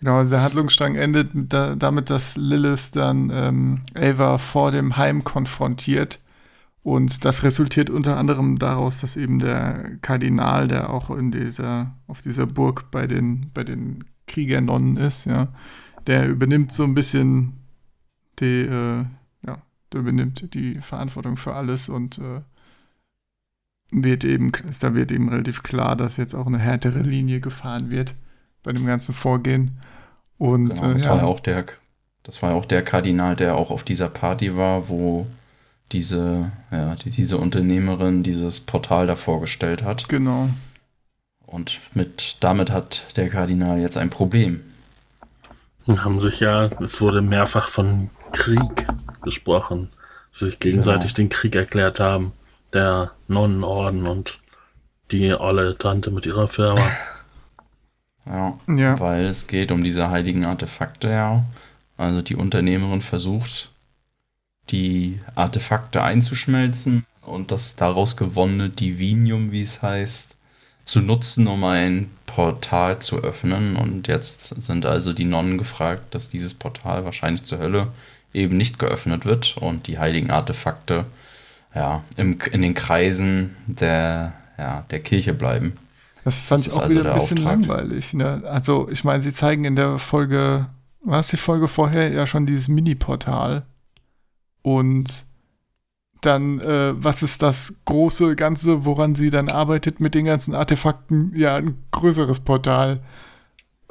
Genau, 0.00 0.16
also 0.16 0.32
der 0.32 0.42
Handlungsstrang 0.42 0.96
endet 0.96 1.30
da, 1.32 1.74
damit, 1.74 2.10
dass 2.10 2.36
Lilith 2.36 2.90
dann 2.92 3.30
ähm, 3.32 3.80
Ava 3.94 4.38
vor 4.38 4.70
dem 4.70 4.96
Heim 4.96 5.24
konfrontiert. 5.24 6.20
Und 6.82 7.24
das 7.24 7.42
resultiert 7.42 7.90
unter 7.90 8.16
anderem 8.16 8.58
daraus, 8.58 9.00
dass 9.00 9.16
eben 9.16 9.38
der 9.38 9.96
Kardinal, 10.02 10.68
der 10.68 10.90
auch 10.90 11.10
in 11.10 11.30
dieser, 11.30 11.94
auf 12.06 12.20
dieser 12.20 12.46
Burg 12.46 12.90
bei 12.90 13.06
den, 13.06 13.50
bei 13.52 13.64
den 13.64 14.04
Kriegernonnen 14.26 14.96
ist, 14.96 15.24
ja, 15.24 15.48
der 16.06 16.28
übernimmt 16.28 16.72
so 16.72 16.84
ein 16.84 16.94
bisschen 16.94 17.60
die, 18.40 18.62
äh, 18.62 19.04
ja, 19.46 19.62
der 19.92 20.00
übernimmt 20.00 20.54
die 20.54 20.78
Verantwortung 20.80 21.36
für 21.36 21.54
alles 21.54 21.90
und 21.90 22.18
äh, 22.18 22.40
wird 23.90 24.24
eben, 24.24 24.52
da 24.80 24.94
wird 24.94 25.12
eben 25.12 25.28
relativ 25.28 25.62
klar, 25.62 25.96
dass 25.96 26.16
jetzt 26.16 26.34
auch 26.34 26.46
eine 26.46 26.58
härtere 26.58 27.00
Linie 27.00 27.40
gefahren 27.40 27.90
wird 27.90 28.14
bei 28.62 28.72
dem 28.72 28.86
ganzen 28.86 29.14
Vorgehen. 29.14 29.78
Und 30.38 30.70
genau, 30.70 30.92
das, 30.92 31.02
äh, 31.02 31.06
ja. 31.06 31.10
war 31.10 31.18
ja 31.18 31.24
auch 31.24 31.40
der, 31.40 31.66
das 32.22 32.42
war 32.42 32.50
ja 32.50 32.56
auch 32.56 32.66
der 32.66 32.82
Kardinal, 32.82 33.36
der 33.36 33.56
auch 33.56 33.70
auf 33.70 33.82
dieser 33.82 34.08
Party 34.08 34.56
war, 34.56 34.88
wo 34.88 35.26
diese, 35.92 36.52
ja, 36.70 36.94
die, 36.94 37.10
diese 37.10 37.38
Unternehmerin 37.38 38.22
dieses 38.22 38.60
Portal 38.60 39.06
da 39.06 39.16
vorgestellt 39.16 39.82
hat. 39.82 40.08
Genau. 40.08 40.48
Und 41.46 41.80
mit, 41.94 42.36
damit 42.40 42.70
hat 42.70 43.04
der 43.16 43.28
Kardinal 43.28 43.80
jetzt 43.80 43.96
ein 43.96 44.10
Problem. 44.10 44.60
Haben 45.88 46.20
sich 46.20 46.38
ja, 46.38 46.66
es 46.80 47.00
wurde 47.00 47.22
mehrfach 47.22 47.68
von 47.68 48.10
Krieg 48.30 48.86
gesprochen, 49.22 49.88
sich 50.30 50.60
gegenseitig 50.60 51.10
ja. 51.12 51.16
den 51.16 51.28
Krieg 51.28 51.56
erklärt 51.56 51.98
haben, 51.98 52.32
der 52.72 53.12
Nonnenorden 53.28 54.06
und 54.06 54.40
die 55.10 55.32
olle 55.32 55.76
Tante 55.76 56.10
mit 56.10 56.26
ihrer 56.26 56.48
Firma. 56.48 56.90
Ja, 58.26 58.58
ja, 58.68 59.00
weil 59.00 59.24
es 59.24 59.46
geht 59.46 59.72
um 59.72 59.82
diese 59.82 60.10
heiligen 60.10 60.44
Artefakte, 60.44 61.08
ja. 61.08 61.44
Also 61.96 62.22
die 62.22 62.36
Unternehmerin 62.36 63.00
versucht, 63.00 63.70
die 64.70 65.20
Artefakte 65.34 66.02
einzuschmelzen 66.02 67.04
und 67.22 67.50
das 67.50 67.76
daraus 67.76 68.16
gewonnene 68.16 68.70
Divinium, 68.70 69.52
wie 69.52 69.62
es 69.62 69.82
heißt, 69.82 70.36
zu 70.84 71.00
nutzen, 71.00 71.46
um 71.46 71.64
ein 71.64 72.10
Portal 72.26 73.00
zu 73.00 73.18
öffnen. 73.18 73.76
Und 73.76 74.08
jetzt 74.08 74.60
sind 74.60 74.86
also 74.86 75.12
die 75.12 75.24
Nonnen 75.24 75.58
gefragt, 75.58 76.14
dass 76.14 76.28
dieses 76.28 76.54
Portal 76.54 77.04
wahrscheinlich 77.04 77.44
zur 77.44 77.58
Hölle 77.58 77.88
eben 78.32 78.56
nicht 78.56 78.78
geöffnet 78.78 79.24
wird 79.24 79.56
und 79.56 79.86
die 79.86 79.98
heiligen 79.98 80.30
Artefakte 80.30 81.06
ja, 81.74 82.02
im, 82.16 82.38
in 82.52 82.62
den 82.62 82.74
Kreisen 82.74 83.56
der, 83.66 84.32
ja, 84.58 84.84
der 84.90 85.00
Kirche 85.00 85.34
bleiben. 85.34 85.74
Das 86.24 86.36
fand 86.36 86.66
das 86.66 86.72
ich 86.72 86.78
auch 86.78 86.82
also 86.82 86.98
wieder 86.98 87.12
ein 87.12 87.14
bisschen 87.14 87.38
Auftrag. 87.38 87.52
langweilig. 87.52 88.14
Ne? 88.14 88.42
Also, 88.46 88.88
ich 88.90 89.04
meine, 89.04 89.22
sie 89.22 89.32
zeigen 89.32 89.64
in 89.64 89.76
der 89.76 89.98
Folge, 89.98 90.66
was 91.02 91.28
die 91.28 91.36
Folge 91.36 91.68
vorher 91.68 92.10
ja 92.12 92.26
schon 92.26 92.46
dieses 92.46 92.68
Mini-Portal. 92.68 93.64
Und 94.62 95.24
dann, 96.20 96.60
äh, 96.60 96.92
was 96.94 97.22
ist 97.22 97.40
das 97.40 97.82
große 97.86 98.36
Ganze, 98.36 98.84
woran 98.84 99.14
sie 99.14 99.30
dann 99.30 99.48
arbeitet 99.48 100.00
mit 100.00 100.14
den 100.14 100.26
ganzen 100.26 100.54
Artefakten? 100.54 101.32
Ja, 101.34 101.56
ein 101.56 101.78
größeres 101.92 102.40
Portal. 102.40 103.00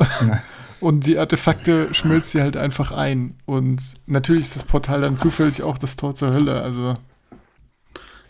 Und 0.79 1.07
die 1.07 1.17
Artefakte 1.17 1.93
schmilzt 1.93 2.31
sie 2.31 2.41
halt 2.41 2.55
einfach 2.55 2.91
ein. 2.91 3.35
Und 3.45 3.95
natürlich 4.05 4.43
ist 4.43 4.55
das 4.55 4.63
Portal 4.63 5.01
dann 5.01 5.17
zufällig 5.17 5.63
auch 5.63 5.77
das 5.77 5.97
Tor 5.97 6.15
zur 6.15 6.33
Hölle. 6.33 6.61
Also. 6.61 6.95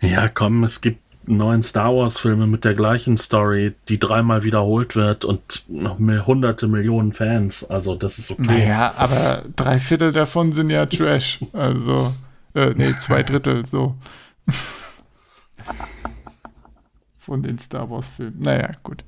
Ja, 0.02 0.28
komm, 0.30 0.64
es 0.64 0.82
gibt 0.82 1.02
neuen 1.30 1.62
Star 1.62 1.96
Wars-Filme 1.96 2.48
mit 2.48 2.66
der 2.66 2.74
gleichen 2.74 3.16
Story, 3.18 3.76
die 3.88 4.00
dreimal 4.00 4.44
wiederholt 4.44 4.96
wird 4.96 5.26
und 5.26 5.64
noch 5.68 6.00
hunderte 6.00 6.68
Millionen 6.68 7.14
Fans. 7.14 7.64
Also, 7.64 7.96
das 7.96 8.18
ist 8.18 8.32
okay. 8.32 8.42
Naja, 8.44 8.94
aber 8.96 9.44
drei 9.56 9.80
Viertel 9.80 10.12
davon 10.12 10.52
sind 10.52 10.70
ja 10.70 10.86
Trash. 10.86 11.40
Also. 11.54 12.14
Äh, 12.56 12.74
nee, 12.76 12.96
zwei 12.98 13.22
Drittel, 13.24 13.64
so. 13.66 13.96
Von 17.20 17.44
den 17.44 17.60
Star 17.60 17.90
Wars-Filmen. 17.90 18.40
Naja, 18.40 18.72
gut. 18.82 19.04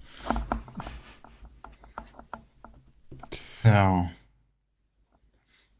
Ja. 3.63 4.09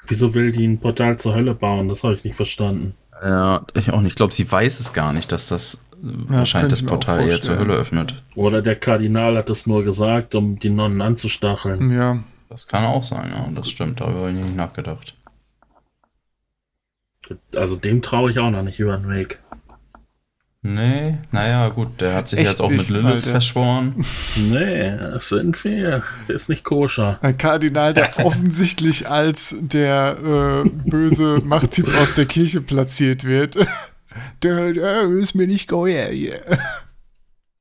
Wieso 0.08 0.34
will 0.34 0.52
die 0.52 0.66
ein 0.66 0.80
Portal 0.80 1.20
zur 1.20 1.36
Hölle 1.36 1.54
bauen? 1.54 1.88
Das 1.88 2.04
habe 2.04 2.16
ich 2.16 2.24
nicht 2.24 2.36
verstanden. 2.36 2.96
Ja, 3.22 3.66
ich 3.76 3.92
auch 3.92 4.02
nicht. 4.02 4.14
Ich 4.14 4.16
glaube, 4.16 4.34
sie 4.34 4.52
weiß 4.52 4.80
es 4.80 4.94
gar 4.94 5.14
nicht, 5.14 5.32
dass 5.32 5.48
das 5.48 5.86
ja, 6.02 6.38
wahrscheinlich 6.38 6.72
das 6.72 6.84
Portal 6.84 7.28
eher 7.28 7.42
zur 7.42 7.60
Hölle 7.60 7.76
öffnet. 7.76 8.22
Oder 8.36 8.62
der 8.62 8.76
Kardinal 8.76 9.38
hat 9.38 9.50
es 9.50 9.68
nur 9.68 9.84
gesagt, 9.84 10.34
um 10.34 10.58
die 10.58 10.70
Nonnen 10.70 11.02
anzustacheln. 11.02 11.92
Ja. 11.92 12.24
Das 12.50 12.68
kann 12.68 12.84
auch 12.86 13.04
sein, 13.04 13.32
ja. 13.34 13.48
Das 13.54 13.70
stimmt. 13.70 14.02
Darüber 14.02 14.22
habe 14.22 14.32
ich 14.32 14.38
nicht 14.38 14.56
nachgedacht. 14.56 15.16
Also 17.56 17.76
dem 17.76 18.02
traue 18.02 18.32
ich 18.32 18.40
auch 18.40 18.50
noch 18.50 18.64
nicht 18.64 18.80
über 18.80 18.98
den 18.98 19.08
Weg. 19.10 19.41
Nee, 20.64 21.18
naja, 21.32 21.70
gut, 21.70 22.00
der 22.00 22.14
hat 22.14 22.28
sich 22.28 22.38
Echt 22.38 22.50
jetzt 22.50 22.62
auch 22.62 22.70
mit 22.70 22.88
Lilith 22.88 23.26
verschworen. 23.26 24.06
Nee, 24.36 24.96
das 24.96 25.30
sind 25.30 25.64
wir. 25.64 26.04
Der 26.28 26.36
ist 26.36 26.50
nicht 26.50 26.64
koscher. 26.64 27.18
Ein 27.22 27.36
Kardinal, 27.36 27.96
der 27.96 28.12
offensichtlich 28.26 29.10
als 29.10 29.56
der 29.60 30.18
äh, 30.20 30.70
böse 30.70 31.40
Machttyp 31.44 31.92
aus 32.00 32.14
der 32.14 32.26
Kirche 32.26 32.62
platziert 32.62 33.24
wird. 33.24 33.58
Der, 34.44 34.74
der 34.74 35.04
ist 35.04 35.36
mir 35.36 35.48
nicht 35.48 35.70
geheuer 35.70 36.08
hier. 36.08 36.42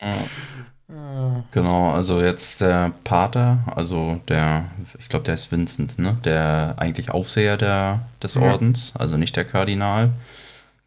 Ja. 0.02 1.44
Genau, 1.52 1.92
also 1.92 2.20
jetzt 2.20 2.60
der 2.60 2.90
Pater, 3.04 3.60
also 3.76 4.20
der, 4.26 4.64
ich 4.98 5.08
glaube, 5.08 5.24
der 5.24 5.34
ist 5.34 5.52
Vincent, 5.52 6.00
ne? 6.00 6.16
Der 6.24 6.74
eigentlich 6.76 7.12
Aufseher 7.12 7.56
der, 7.56 8.00
des 8.20 8.36
Ordens, 8.36 8.94
also 8.96 9.16
nicht 9.16 9.36
der 9.36 9.44
Kardinal, 9.44 10.10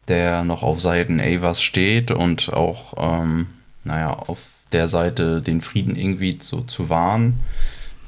der 0.08 0.44
noch 0.44 0.62
auf 0.62 0.80
Seiten 0.80 1.20
Avas 1.20 1.62
steht 1.62 2.10
und 2.10 2.52
auch, 2.52 2.94
ähm, 2.96 3.46
naja, 3.84 4.12
auf 4.12 4.38
der 4.72 4.88
Seite 4.88 5.40
den 5.40 5.60
Frieden 5.60 5.96
irgendwie 5.96 6.38
so 6.40 6.62
zu 6.62 6.88
wahren. 6.88 7.40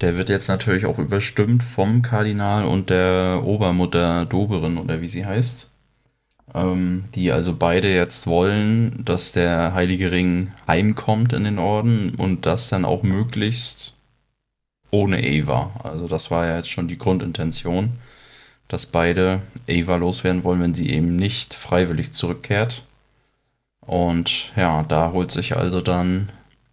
Der 0.01 0.17
wird 0.17 0.29
jetzt 0.29 0.49
natürlich 0.49 0.87
auch 0.87 0.99
überstimmt 0.99 1.63
vom 1.63 2.03
Kardinal 2.03 2.65
und 2.65 2.91
der 2.91 3.43
Obermutter 3.45 4.27
Doberin 4.27 4.77
oder 4.79 5.01
wie 5.01 5.09
sie 5.09 5.25
heißt 5.25 5.71
ähm, 6.55 7.05
die 7.15 7.33
also 7.33 7.57
beide 7.57 7.93
jetzt 7.93 8.27
wollen, 8.27 9.05
dass 9.05 9.33
der 9.33 9.75
Heilige 9.75 10.11
Ring 10.11 10.53
heimkommt 10.67 11.33
in 11.33 11.45
den 11.45 11.59
Orden 11.59 12.15
und 12.15 12.47
das 12.47 12.69
dann 12.69 12.85
auch 12.85 13.03
möglichst 13.03 13.95
ohne 14.91 15.23
Eva. 15.23 15.81
Also 15.83 16.09
das 16.09 16.31
war 16.31 16.47
ja 16.47 16.57
jetzt 16.57 16.71
schon 16.71 16.89
die 16.89 16.99
Grundintention, 16.99 17.99
dass 18.69 18.87
beide 18.87 19.43
Eva 19.67 19.97
loswerden 19.97 20.45
wollen, 20.45 20.61
wenn 20.61 20.75
sie 20.75 20.91
eben 20.91 21.17
nicht 21.17 21.55
freiwillig 21.55 22.13
zurückkehrt. 22.13 22.85
Und 23.81 24.53
ja, 24.57 24.83
da 24.83 25.13
holt 25.13 25.31
sich 25.31 25.57
also 25.57 25.81
dann 25.81 26.31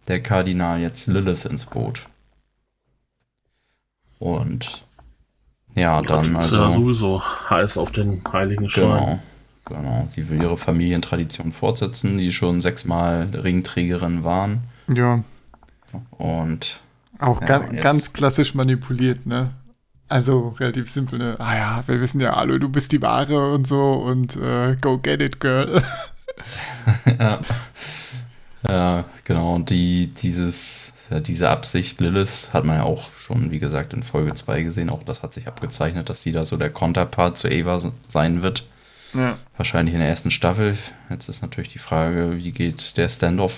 der 0.08 0.22
Kardinal 0.22 0.80
jetzt 0.80 1.06
Lilith 1.06 1.44
ins 1.44 1.66
Boot. 1.66 2.08
Und 4.18 4.82
ja, 5.74 6.02
dann 6.02 6.36
also. 6.36 6.56
Ist 6.56 6.60
ja 6.62 6.70
sowieso 6.70 7.22
heiß 7.50 7.78
auf 7.78 7.92
den 7.92 8.22
Heiligen 8.32 8.68
Schein. 8.68 8.82
Genau. 8.82 9.18
Genau, 9.66 10.06
sie 10.10 10.28
will 10.28 10.42
ihre 10.42 10.58
Familientradition 10.58 11.52
fortsetzen, 11.52 12.18
die 12.18 12.32
schon 12.32 12.60
sechsmal 12.60 13.30
Ringträgerin 13.32 14.22
waren. 14.22 14.64
Ja. 14.88 15.24
Und. 16.10 16.80
Auch 17.18 17.40
ja, 17.40 17.46
ga 17.46 17.58
ganz 17.58 18.12
klassisch 18.12 18.54
manipuliert, 18.54 19.24
ne? 19.24 19.52
Also 20.14 20.54
relativ 20.60 20.88
simpel, 20.88 21.18
ne? 21.18 21.34
Ah 21.40 21.56
ja, 21.56 21.82
wir 21.88 22.00
wissen 22.00 22.20
ja 22.20 22.34
alle, 22.34 22.60
du 22.60 22.68
bist 22.68 22.92
die 22.92 23.02
Wahre 23.02 23.50
und 23.50 23.66
so 23.66 23.94
und 23.94 24.36
äh, 24.36 24.76
go 24.80 24.96
get 24.96 25.20
it, 25.20 25.40
girl. 25.40 25.82
ja. 27.18 27.40
ja, 28.62 29.04
genau. 29.24 29.56
Und 29.56 29.70
die, 29.70 30.06
dieses, 30.06 30.92
ja, 31.10 31.18
diese 31.18 31.50
Absicht 31.50 32.00
Lilith 32.00 32.50
hat 32.52 32.64
man 32.64 32.76
ja 32.76 32.82
auch 32.84 33.10
schon, 33.18 33.50
wie 33.50 33.58
gesagt, 33.58 33.92
in 33.92 34.04
Folge 34.04 34.32
2 34.34 34.62
gesehen. 34.62 34.88
Auch 34.88 35.02
das 35.02 35.24
hat 35.24 35.34
sich 35.34 35.48
abgezeichnet, 35.48 36.08
dass 36.08 36.22
sie 36.22 36.30
da 36.30 36.46
so 36.46 36.56
der 36.56 36.70
Konterpart 36.70 37.36
zu 37.36 37.48
Eva 37.48 37.80
sein 38.06 38.44
wird. 38.44 38.68
Ja. 39.14 39.36
Wahrscheinlich 39.56 39.94
in 39.94 40.00
der 40.00 40.10
ersten 40.10 40.30
Staffel. 40.30 40.78
Jetzt 41.10 41.28
ist 41.28 41.42
natürlich 41.42 41.70
die 41.70 41.80
Frage, 41.80 42.36
wie 42.36 42.52
geht 42.52 42.96
der 42.98 43.08
Standoff 43.08 43.56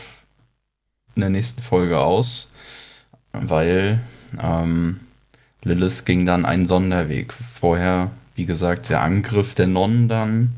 in 1.17 1.21
der 1.21 1.29
nächsten 1.29 1.61
Folge 1.61 1.99
aus? 1.99 2.55
Weil 3.33 4.01
ähm, 4.43 5.01
Lilith 5.63 6.05
ging 6.05 6.27
dann 6.27 6.45
einen 6.45 6.67
Sonderweg. 6.67 7.33
Vorher, 7.33 8.11
wie 8.35 8.47
gesagt, 8.47 8.89
der 8.89 9.03
Angriff 9.03 9.55
der 9.55 9.67
Nonnen 9.67 10.09
dann 10.09 10.55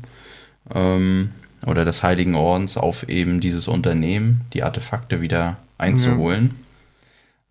ähm, 0.73 1.31
oder 1.65 1.85
des 1.85 2.03
Heiligen 2.03 2.35
Ordens 2.35 2.77
auf 2.77 3.07
eben 3.09 3.39
dieses 3.39 3.67
Unternehmen, 3.67 4.41
die 4.53 4.63
Artefakte 4.63 5.21
wieder 5.21 5.57
einzuholen. 5.77 6.51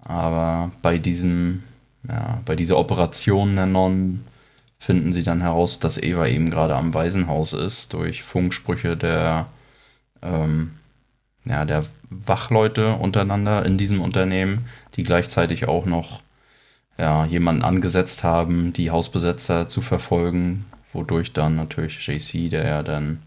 Ja. 0.05 0.15
Aber 0.15 0.71
bei 0.83 0.99
diesem, 0.99 1.63
ja, 2.09 2.41
bei 2.45 2.57
dieser 2.57 2.79
Operation 2.79 3.57
der 3.57 3.67
Nonnen 3.67 4.25
finden 4.79 5.13
sie 5.13 5.25
dann 5.25 5.41
heraus, 5.41 5.81
dass 5.81 6.01
Eva 6.01 6.27
eben 6.27 6.51
gerade 6.51 6.77
am 6.77 6.95
Waisenhaus 6.95 7.53
ist, 7.53 7.93
durch 7.93 8.23
Funksprüche 8.23 8.97
der, 8.97 9.47
ähm, 10.23 10.73
ja, 11.45 11.65
der 11.65 11.85
Wachleute 12.11 12.95
untereinander 12.95 13.67
in 13.67 13.77
diesem 13.77 14.01
Unternehmen, 14.01 14.67
die 14.97 15.03
gleichzeitig 15.03 15.67
auch 15.67 15.85
noch 15.85 16.23
ja, 16.99 17.25
jemanden 17.25 17.63
angesetzt 17.63 18.25
haben, 18.25 18.73
die 18.73 18.91
Hausbesetzer 18.91 19.69
zu 19.69 19.81
verfolgen, 19.81 20.67
wodurch 20.93 21.33
dann 21.33 21.57
natürlich 21.57 22.05
JC, 22.07 22.51
der 22.51 22.67
ja 22.67 22.83
dann 22.83 23.23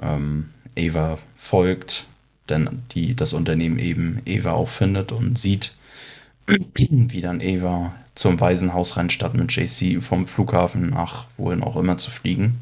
ähm, 0.00 0.50
Eva 0.76 1.18
folgt, 1.36 2.06
denn 2.48 2.82
die, 2.92 3.14
das 3.14 3.32
Unternehmen 3.32 3.78
eben 3.78 4.20
Eva 4.26 4.52
auch 4.52 4.68
findet 4.68 5.10
und 5.10 5.38
sieht, 5.38 5.74
wie 6.46 7.20
dann 7.20 7.40
Eva 7.40 7.94
zum 8.14 8.40
Waisenhaus 8.40 8.96
rennt, 8.96 9.12
statt 9.12 9.34
mit 9.34 9.52
JC 9.52 10.02
vom 10.02 10.26
Flughafen 10.26 10.90
nach 10.90 11.26
wohin 11.38 11.62
auch 11.62 11.76
immer 11.76 11.96
zu 11.96 12.10
fliegen. 12.10 12.60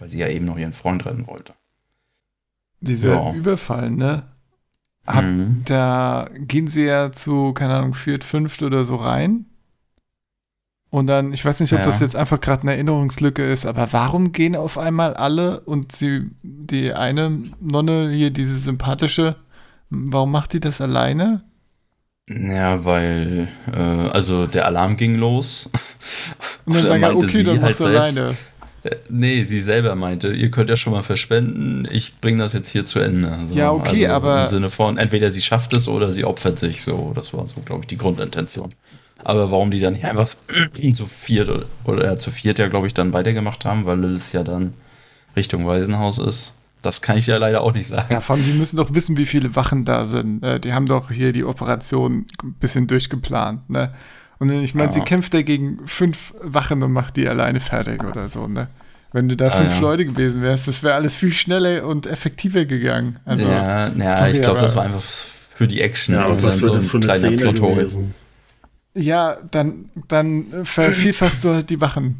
Weil 0.00 0.08
sie 0.08 0.18
ja 0.18 0.28
eben 0.28 0.44
noch 0.44 0.58
ihren 0.58 0.72
Freund 0.72 1.06
retten 1.06 1.28
wollte. 1.28 1.54
dieser 2.80 3.14
Ja. 3.14 3.32
Überfall, 3.32 3.92
ne? 3.92 4.24
Hab, 5.06 5.24
Mhm. 5.24 5.62
Da 5.66 6.28
gehen 6.38 6.66
sie 6.66 6.84
ja 6.84 7.12
zu, 7.12 7.52
keine 7.52 7.74
Ahnung, 7.74 7.94
viert, 7.94 8.24
fünft 8.24 8.62
oder 8.62 8.84
so 8.84 8.96
rein. 8.96 9.46
Und 10.90 11.08
dann, 11.08 11.32
ich 11.32 11.44
weiß 11.44 11.58
nicht, 11.60 11.72
ob 11.72 11.80
Ja. 11.80 11.84
das 11.84 12.00
jetzt 12.00 12.14
einfach 12.14 12.40
gerade 12.40 12.62
eine 12.62 12.72
Erinnerungslücke 12.74 13.44
ist, 13.44 13.66
aber 13.66 13.88
warum 13.92 14.30
gehen 14.32 14.54
auf 14.54 14.78
einmal 14.78 15.14
alle 15.14 15.60
und 15.60 15.90
sie, 15.92 16.30
die 16.42 16.92
eine 16.92 17.40
Nonne 17.60 18.10
hier, 18.12 18.30
diese 18.30 18.56
sympathische, 18.58 19.36
warum 19.90 20.30
macht 20.30 20.52
die 20.52 20.60
das 20.60 20.80
alleine? 20.80 21.42
Ja, 22.30 22.84
weil, 22.84 23.48
äh, 23.70 23.76
also 23.78 24.46
der 24.46 24.66
Alarm 24.66 24.96
ging 24.96 25.16
los. 25.16 25.68
Und 26.64 26.74
dann 26.76 26.82
Da 26.84 26.88
sagen 26.88 27.04
okay, 27.16 27.42
dann 27.42 27.54
halt 27.54 27.62
machst 27.62 27.80
du 27.80 27.84
selbst- 27.84 28.16
alleine. 28.18 28.36
Äh, 28.84 28.96
Nee, 29.08 29.42
sie 29.44 29.60
selber 29.60 29.94
meinte, 29.96 30.32
ihr 30.32 30.50
könnt 30.50 30.70
ja 30.70 30.76
schon 30.76 30.92
mal 30.92 31.02
verspenden, 31.02 31.88
ich 31.90 32.20
bringe 32.20 32.38
das 32.42 32.52
jetzt 32.52 32.68
hier 32.68 32.84
zu 32.84 32.98
Ende. 33.00 33.30
Also, 33.32 33.54
Ja, 33.54 33.72
okay, 33.72 34.06
also 34.06 34.16
aber- 34.16 34.42
Im 34.42 34.48
Sinne 34.48 34.70
von, 34.70 34.98
entweder 34.98 35.30
sie 35.32 35.40
schafft 35.42 35.74
es 35.74 35.88
oder 35.88 36.12
sie 36.12 36.24
opfert 36.24 36.58
sich 36.58 36.82
so. 36.82 37.12
Das 37.14 37.32
war 37.34 37.46
so, 37.46 37.60
glaube 37.64 37.82
ich, 37.82 37.86
die 37.88 37.98
Grundintention. 37.98 38.72
Aber 39.22 39.50
warum 39.50 39.70
die 39.70 39.80
dann 39.80 39.94
nicht 39.94 40.04
einfach 40.04 40.28
zu 40.94 41.06
viert 41.06 41.48
oder, 41.48 41.64
oder 41.84 42.04
ja, 42.04 42.18
zu 42.18 42.30
viert 42.30 42.58
ja, 42.58 42.68
glaube 42.68 42.86
ich, 42.86 42.94
dann 42.94 43.12
weitergemacht 43.12 43.64
haben, 43.64 43.86
weil 43.86 43.98
Lilith 44.00 44.32
ja 44.32 44.42
dann 44.44 44.74
Richtung 45.36 45.66
Waisenhaus 45.66 46.18
ist, 46.18 46.54
das 46.82 47.00
kann 47.00 47.16
ich 47.16 47.26
ja 47.26 47.38
leider 47.38 47.62
auch 47.62 47.72
nicht 47.72 47.86
sagen. 47.86 48.12
Ja, 48.12 48.20
vor 48.20 48.36
allem, 48.36 48.44
die 48.44 48.52
müssen 48.52 48.76
doch 48.76 48.92
wissen, 48.94 49.16
wie 49.16 49.24
viele 49.24 49.56
Wachen 49.56 49.84
da 49.86 50.04
sind. 50.04 50.42
Äh, 50.44 50.60
die 50.60 50.74
haben 50.74 50.84
doch 50.86 51.10
hier 51.10 51.32
die 51.32 51.44
Operation 51.44 52.26
ein 52.42 52.52
bisschen 52.60 52.86
durchgeplant, 52.86 53.70
ne? 53.70 53.94
Und 54.38 54.50
ich 54.50 54.74
meine, 54.74 54.88
Ja. 54.88 54.92
sie 54.92 55.00
kämpft 55.00 55.34
da 55.34 55.42
gegen 55.42 55.86
fünf 55.86 56.34
Wachen 56.40 56.82
und 56.82 56.92
macht 56.92 57.16
die 57.16 57.28
alleine 57.28 57.60
fertig 57.60 58.02
oder 58.04 58.28
so, 58.28 58.46
ne? 58.46 58.68
Wenn 59.12 59.28
du 59.28 59.36
da 59.36 59.48
fünf 59.50 59.74
ja. 59.74 59.80
Leute 59.80 60.04
gewesen 60.06 60.42
wärst, 60.42 60.66
das 60.66 60.82
wäre 60.82 60.94
alles 60.94 61.14
viel 61.16 61.30
schneller 61.30 61.86
und 61.86 62.06
effektiver 62.06 62.64
gegangen. 62.64 63.16
Also, 63.24 63.48
ja, 63.48 63.88
ja 63.88 64.14
sorry, 64.14 64.32
ich 64.32 64.42
glaube, 64.42 64.60
das 64.60 64.74
war 64.74 64.82
einfach 64.84 65.04
für 65.54 65.68
die 65.68 65.80
Action. 65.80 66.16
Ja, 66.16 66.42
was 66.42 66.56
dann 66.58 66.66
wird 66.66 66.76
das 66.76 66.90
für 66.90 66.96
eine 66.96 67.12
Szene 67.14 67.36
gewesen? 67.52 68.14
ja 68.96 69.36
dann, 69.50 69.90
dann 70.08 70.46
vervielfachst 70.64 71.44
du 71.44 71.50
halt 71.50 71.70
die 71.70 71.80
Wachen. 71.80 72.18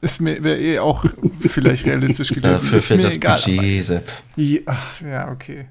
Ist 0.00 0.20
mir 0.20 0.44
wäre 0.44 0.58
eh 0.58 0.78
auch 0.80 1.06
vielleicht 1.40 1.86
realistisch 1.86 2.28
gewesen. 2.34 2.42
Dafür 2.42 2.76
ist 2.76 2.90
mir 2.90 2.96
fehlt 2.96 3.04
das 3.04 3.16
egal. 3.16 3.40
Budget, 3.42 3.84
Sepp. 3.84 4.08
Ja, 4.36 4.60
ach, 4.66 5.00
ja, 5.00 5.30
okay. 5.30 5.66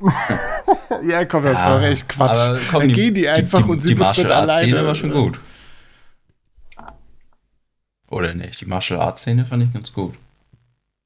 ja, 1.08 1.24
komm, 1.24 1.44
das 1.44 1.58
Ja, 1.60 1.70
war 1.70 1.82
echt 1.82 2.08
Quatsch. 2.08 2.60
komm, 2.70 2.80
dann 2.80 2.92
gehen 2.92 3.14
die 3.14 3.28
einfach 3.28 3.62
die, 3.64 3.70
und 3.70 3.82
sie 3.82 3.88
die 3.90 3.94
muss 3.94 4.14
dann 4.14 4.30
alleine. 4.30 4.66
Szene 4.72 4.86
war 4.86 4.94
schon 4.94 5.12
gut. 5.12 5.40
Oder 8.08 8.34
nicht? 8.34 8.60
Die 8.60 8.66
Martial 8.66 9.00
Arts 9.00 9.22
Szene 9.22 9.44
fand 9.44 9.62
ich 9.62 9.72
ganz 9.72 9.92
gut. 9.92 10.14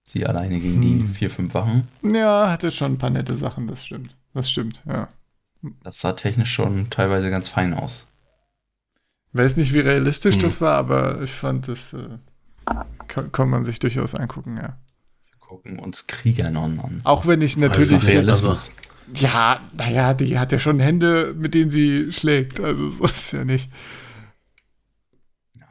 Sie 0.04 0.26
alleine 0.26 0.58
gegen 0.60 0.80
die 0.80 0.98
Hm. 1.00 1.14
vier, 1.14 1.30
fünf 1.30 1.54
Wachen. 1.54 1.88
Ja, 2.02 2.50
hatte 2.50 2.70
schon 2.70 2.92
ein 2.94 2.98
paar 2.98 3.10
nette 3.10 3.34
Sachen, 3.34 3.68
das 3.68 3.84
stimmt. 3.86 4.16
Das 4.34 4.50
stimmt, 4.50 4.82
ja. 4.86 5.08
Das 5.82 6.00
sah 6.00 6.12
technisch 6.14 6.52
schon 6.52 6.88
teilweise 6.90 7.30
ganz 7.30 7.48
fein 7.48 7.74
aus. 7.74 8.06
Weiß 9.32 9.56
nicht, 9.56 9.72
wie 9.72 9.80
realistisch 9.80 10.34
Hm. 10.36 10.42
das 10.42 10.60
war, 10.60 10.76
aber 10.76 11.20
ich 11.22 11.30
fand, 11.32 11.68
das 11.68 11.92
äh, 11.92 12.08
kann, 13.06 13.30
kann 13.30 13.48
man 13.48 13.64
sich 13.64 13.78
durchaus 13.78 14.14
angucken, 14.14 14.56
ja. 14.56 14.76
Gucken 15.50 15.80
uns 15.80 16.06
Kriegernonnen 16.06 16.78
an. 16.78 17.00
Auch 17.02 17.26
wenn 17.26 17.42
ich 17.42 17.56
Also 17.56 17.60
natürlich 17.66 17.90
jetzt, 17.90 18.06
Realismus. 18.06 18.70
ja, 19.16 19.60
naja, 19.76 20.14
die 20.14 20.38
hat 20.38 20.52
ja 20.52 20.60
schon 20.60 20.78
Hände, 20.78 21.34
mit 21.36 21.54
denen 21.54 21.72
sie 21.72 22.12
schlägt, 22.12 22.60
also 22.60 22.88
so 22.88 23.04
ist 23.06 23.32
ja 23.32 23.44
nicht. 23.44 23.68
Ja. 25.56 25.66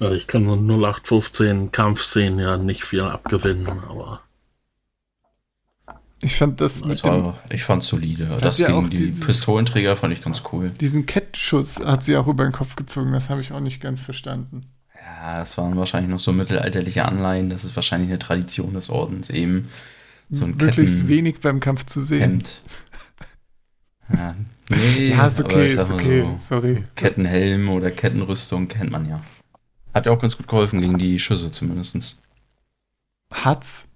Also 0.00 0.14
ich 0.14 0.26
kann 0.28 0.46
so 0.46 0.54
0815 0.54 1.72
Kampfszenen 1.72 2.38
ja 2.38 2.58
nicht 2.58 2.84
viel 2.84 3.00
abgewinnen, 3.00 3.66
aber 3.88 4.20
Ich 6.20 6.36
fand 6.36 6.60
das 6.60 6.82
mit 6.84 6.96
Das 6.96 7.02
dem, 7.02 7.24
war, 7.24 7.38
ich 7.48 7.62
fand 7.62 7.84
solide. 7.84 8.26
Das 8.26 8.40
Das, 8.40 8.60
hat 8.60 8.68
ja 8.68 8.74
auch 8.74 8.80
gegen 8.82 8.90
die 8.90 8.96
dieses- 9.06 9.24
Pistolenträger 9.24 9.96
fand 9.96 10.12
ich 10.12 10.20
ganz 10.20 10.42
cool. 10.52 10.72
diesen 10.72 11.06
Kettenschutz 11.06 11.80
hat 11.80 12.04
sie 12.04 12.16
auch 12.18 12.26
über 12.26 12.44
den 12.44 12.52
Kopf 12.52 12.76
gezogen, 12.76 13.12
das 13.12 13.30
habe 13.30 13.40
ich 13.40 13.52
auch 13.52 13.60
nicht 13.60 13.80
ganz 13.80 14.00
verstanden. 14.02 14.66
Ja, 15.16 15.38
das 15.38 15.56
waren 15.58 15.76
wahrscheinlich 15.76 16.10
noch 16.10 16.18
so 16.18 16.32
mittelalterliche 16.32 17.04
Anleihen. 17.04 17.48
Das 17.50 17.64
ist 17.64 17.74
wahrscheinlich 17.76 18.10
eine 18.10 18.18
Tradition 18.18 18.74
des 18.74 18.90
Ordens 18.90 19.30
eben. 19.30 19.68
So 20.30 20.44
ein 20.44 20.50
Möglichst 20.56 20.96
Ketten- 20.98 21.08
wenig 21.08 21.40
beim 21.40 21.60
Kampf 21.60 21.84
zu 21.86 22.00
sehen. 22.02 22.20
Hemd. 22.20 22.62
Ja, 24.12 24.34
nee, 24.70 25.08
Ja, 25.10 25.26
ist 25.26 25.40
okay, 25.40 25.66
ist 25.66 25.78
okay, 25.90 26.22
so, 26.22 26.56
sorry. 26.56 26.84
Kettenhelm 26.94 27.68
oder 27.70 27.90
Kettenrüstung 27.90 28.68
kennt 28.68 28.90
man 28.90 29.08
ja. 29.08 29.20
Hat 29.94 30.06
ja 30.06 30.12
auch 30.12 30.20
ganz 30.20 30.36
gut 30.36 30.46
geholfen 30.48 30.80
gegen 30.80 30.98
die 30.98 31.18
Schüsse 31.18 31.50
zumindest. 31.50 32.20
Hat's? 33.32 33.90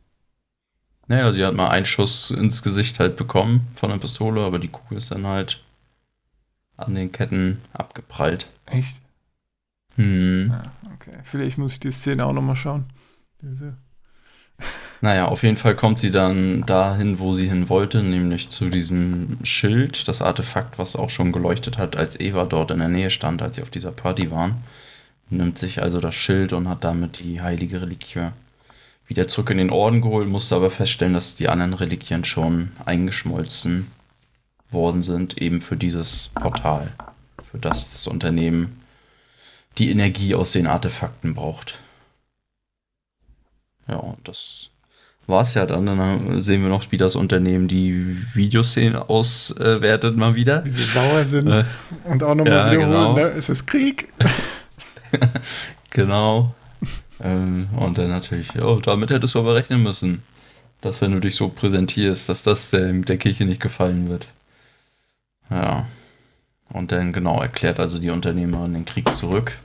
Naja, 1.09 1.33
sie 1.33 1.45
hat 1.45 1.55
mal 1.55 1.69
einen 1.69 1.85
Schuss 1.85 2.31
ins 2.31 2.63
Gesicht 2.63 2.99
halt 3.01 3.17
bekommen 3.17 3.67
von 3.75 3.91
der 3.91 3.99
Pistole, 3.99 4.43
aber 4.43 4.59
die 4.59 4.69
Kugel 4.69 4.97
ist 4.99 5.11
dann 5.11 5.27
halt 5.27 5.63
an 6.77 6.95
den 6.95 7.13
Ketten 7.13 7.61
abgeprallt. 7.75 8.51
Echt? 8.67 9.03
Hm. 9.97 10.49
Ja, 10.51 10.63
okay. 10.95 11.19
Vielleicht 11.25 11.59
muss 11.59 11.75
ich 11.75 11.81
die 11.81 11.93
Szene 11.93 12.25
auch 12.27 12.33
nochmal 12.33 12.57
schauen. 12.57 12.85
Diese- 13.41 13.75
Naja, 15.01 15.27
auf 15.27 15.43
jeden 15.43 15.57
Fall 15.57 15.75
kommt 15.75 15.99
sie 15.99 16.13
dann 16.13 16.65
dahin, 16.67 17.19
wo 17.19 17.35
sie 17.35 17.49
hin 17.49 17.69
wollte, 17.69 18.03
nämlich 18.03 18.51
zu 18.51 18.69
diesem 18.69 19.39
Schild, 19.43 20.07
das 20.07 20.23
Artefakt, 20.23 20.79
was 20.79 20.95
auch 20.95 21.11
schon 21.11 21.33
geleuchtet 21.33 21.77
hat, 21.79 21.97
als 21.97 22.21
Eva 22.21 22.45
dort 22.45 22.71
in 22.71 22.79
der 22.79 22.89
Nähe 22.89 23.11
stand, 23.11 23.43
als 23.43 23.57
sie 23.57 23.63
auf 23.63 23.71
dieser 23.71 23.91
Party 23.91 24.31
waren. 24.31 24.59
Nimmt 25.31 25.59
sich 25.59 25.83
also 25.83 25.99
das 26.01 26.15
Schild 26.15 26.53
und 26.53 26.69
hat 26.69 26.85
damit 26.85 27.19
die 27.19 27.41
heilige 27.41 27.81
Reliquie 27.83 28.29
wieder 29.09 29.27
zurück 29.27 29.51
in 29.51 29.59
den 29.59 29.71
Orden 29.71 30.01
geholt, 30.03 30.29
musste 30.29 30.55
aber 30.55 30.71
feststellen, 30.71 31.15
dass 31.15 31.35
die 31.35 31.49
anderen 31.49 31.75
Reliquien 31.75 32.25
schon 32.25 32.71
eingeschmolzen 32.85 33.89
worden 34.71 35.03
sind, 35.03 35.39
eben 35.39 35.61
für 35.61 35.77
dieses 35.77 36.31
Portal, 36.35 36.89
für 37.51 37.59
das 37.59 37.91
das 37.91 38.07
Unternehmen 38.07 38.81
die 39.79 39.91
Energie 39.91 40.35
aus 40.35 40.53
den 40.53 40.67
Artefakten 40.67 41.35
braucht. 41.35 41.79
Ja, 43.89 43.97
und 43.97 44.27
das 44.29 44.71
war's 45.27 45.55
ja 45.55 45.67
dann. 45.67 45.87
Dann 45.87 46.41
sehen 46.41 46.63
wir 46.63 46.69
noch, 46.69 46.91
wie 46.91 46.97
das 46.97 47.17
Unternehmen 47.17 47.69
die 47.69 48.17
Videoszenen 48.35 48.97
auswertet 48.97 50.17
mal 50.17 50.35
wieder. 50.35 50.65
Wie 50.65 50.69
sie 50.69 50.85
sauer 50.85 51.25
sind 51.25 51.49
Äh, 51.49 51.65
und 52.05 52.23
auch 52.23 52.35
nochmal 52.35 52.53
ja, 52.53 52.73
wiederholen, 52.73 52.91
genau. 52.91 53.15
ne? 53.15 53.33
Es 53.33 53.49
ist 53.49 53.67
Krieg. 53.67 54.13
genau. 55.91 56.55
Ähm, 57.21 57.69
und 57.77 57.99
dann 57.99 58.09
natürlich, 58.09 58.61
oh, 58.61 58.81
damit 58.81 59.11
hättest 59.11 59.35
du 59.35 59.39
aber 59.39 59.55
rechnen 59.55 59.83
müssen, 59.83 60.23
dass 60.81 61.01
wenn 61.01 61.13
du 61.13 61.21
dich 61.21 61.37
so 61.37 61.49
präsentierst, 61.49 62.29
dass 62.29 62.43
das 62.43 62.71
der, 62.71 62.93
der 62.93 63.17
Kirche 63.17 63.45
nicht 63.45 63.61
gefallen 63.61 64.09
wird. 64.09 64.29
Ja. 65.51 65.87
Und 66.73 66.93
dann 66.93 67.13
genau 67.13 67.41
erklärt 67.41 67.79
also 67.79 67.99
die 67.99 68.11
Unternehmerin 68.11 68.75
den 68.75 68.85
Krieg 68.85 69.09
zurück. 69.15 69.59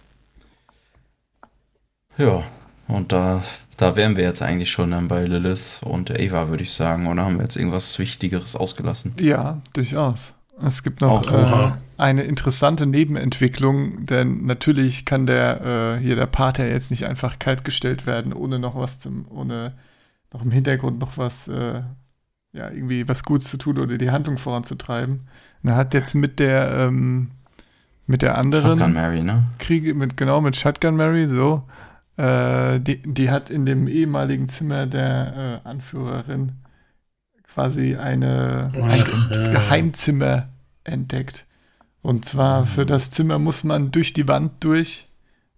Ja, 2.17 2.43
und 2.87 3.11
da, 3.11 3.43
da 3.77 3.95
wären 3.95 4.17
wir 4.17 4.23
jetzt 4.23 4.41
eigentlich 4.41 4.71
schon 4.71 4.91
dann 4.91 5.07
bei 5.07 5.25
Lilith 5.25 5.81
und 5.83 6.11
Ava, 6.11 6.49
würde 6.49 6.63
ich 6.63 6.71
sagen. 6.71 7.07
Oder 7.07 7.23
haben 7.23 7.35
wir 7.35 7.43
jetzt 7.43 7.55
irgendwas 7.55 7.97
Wichtigeres 7.99 8.55
ausgelassen? 8.55 9.13
Ja, 9.19 9.61
durchaus. 9.73 10.33
Es 10.59 10.81
gibt 10.81 11.01
noch 11.01 11.31
äh, 11.31 11.71
eine 11.97 12.23
interessante 12.23 12.87
Nebenentwicklung, 12.87 14.05
denn 14.05 14.45
natürlich 14.45 15.05
kann 15.05 15.27
der 15.27 15.97
äh, 15.97 15.99
hier 16.01 16.15
der 16.15 16.25
Pater 16.25 16.67
jetzt 16.67 16.89
nicht 16.89 17.05
einfach 17.05 17.37
kaltgestellt 17.37 18.07
werden, 18.07 18.33
ohne 18.33 18.57
noch 18.57 18.75
was 18.75 18.99
zum, 18.99 19.27
ohne 19.29 19.73
noch 20.33 20.41
im 20.41 20.49
Hintergrund 20.49 20.99
noch 20.99 21.17
was, 21.17 21.47
äh, 21.47 21.83
ja, 22.57 22.69
irgendwie 22.69 23.07
was 23.07 23.23
Gutes 23.23 23.49
zu 23.49 23.57
tun 23.57 23.77
oder 23.77 23.97
die 23.97 24.11
Handlung 24.11 24.37
voranzutreiben. 24.37 25.19
Und 25.63 25.69
er 25.69 25.75
hat 25.75 25.93
jetzt 25.93 26.15
mit 26.15 26.39
der, 26.39 26.71
ähm, 26.71 27.31
mit 28.05 28.21
der 28.21 28.37
anderen 28.37 28.79
Shotgun 28.79 28.93
Mary, 28.93 29.23
ne? 29.23 29.45
Kriege 29.59 29.93
mit, 29.93 30.17
genau, 30.17 30.41
mit 30.41 30.55
Shotgun 30.55 30.95
Mary, 30.95 31.27
so. 31.27 31.63
Äh, 32.17 32.79
die, 32.79 33.01
die 33.03 33.29
hat 33.29 33.49
in 33.49 33.65
dem 33.65 33.87
ehemaligen 33.87 34.47
Zimmer 34.47 34.87
der 34.87 35.61
äh, 35.65 35.67
Anführerin 35.67 36.53
quasi 37.43 37.95
eine, 37.95 38.71
ein 38.73 39.05
Ja. 39.29 39.51
Geheimzimmer 39.51 40.49
entdeckt. 40.83 41.45
Und 42.01 42.25
zwar 42.25 42.65
für 42.65 42.85
das 42.85 43.11
Zimmer 43.11 43.39
muss 43.39 43.63
man 43.63 43.91
durch 43.91 44.13
die 44.13 44.27
Wand 44.27 44.63
durch 44.63 45.07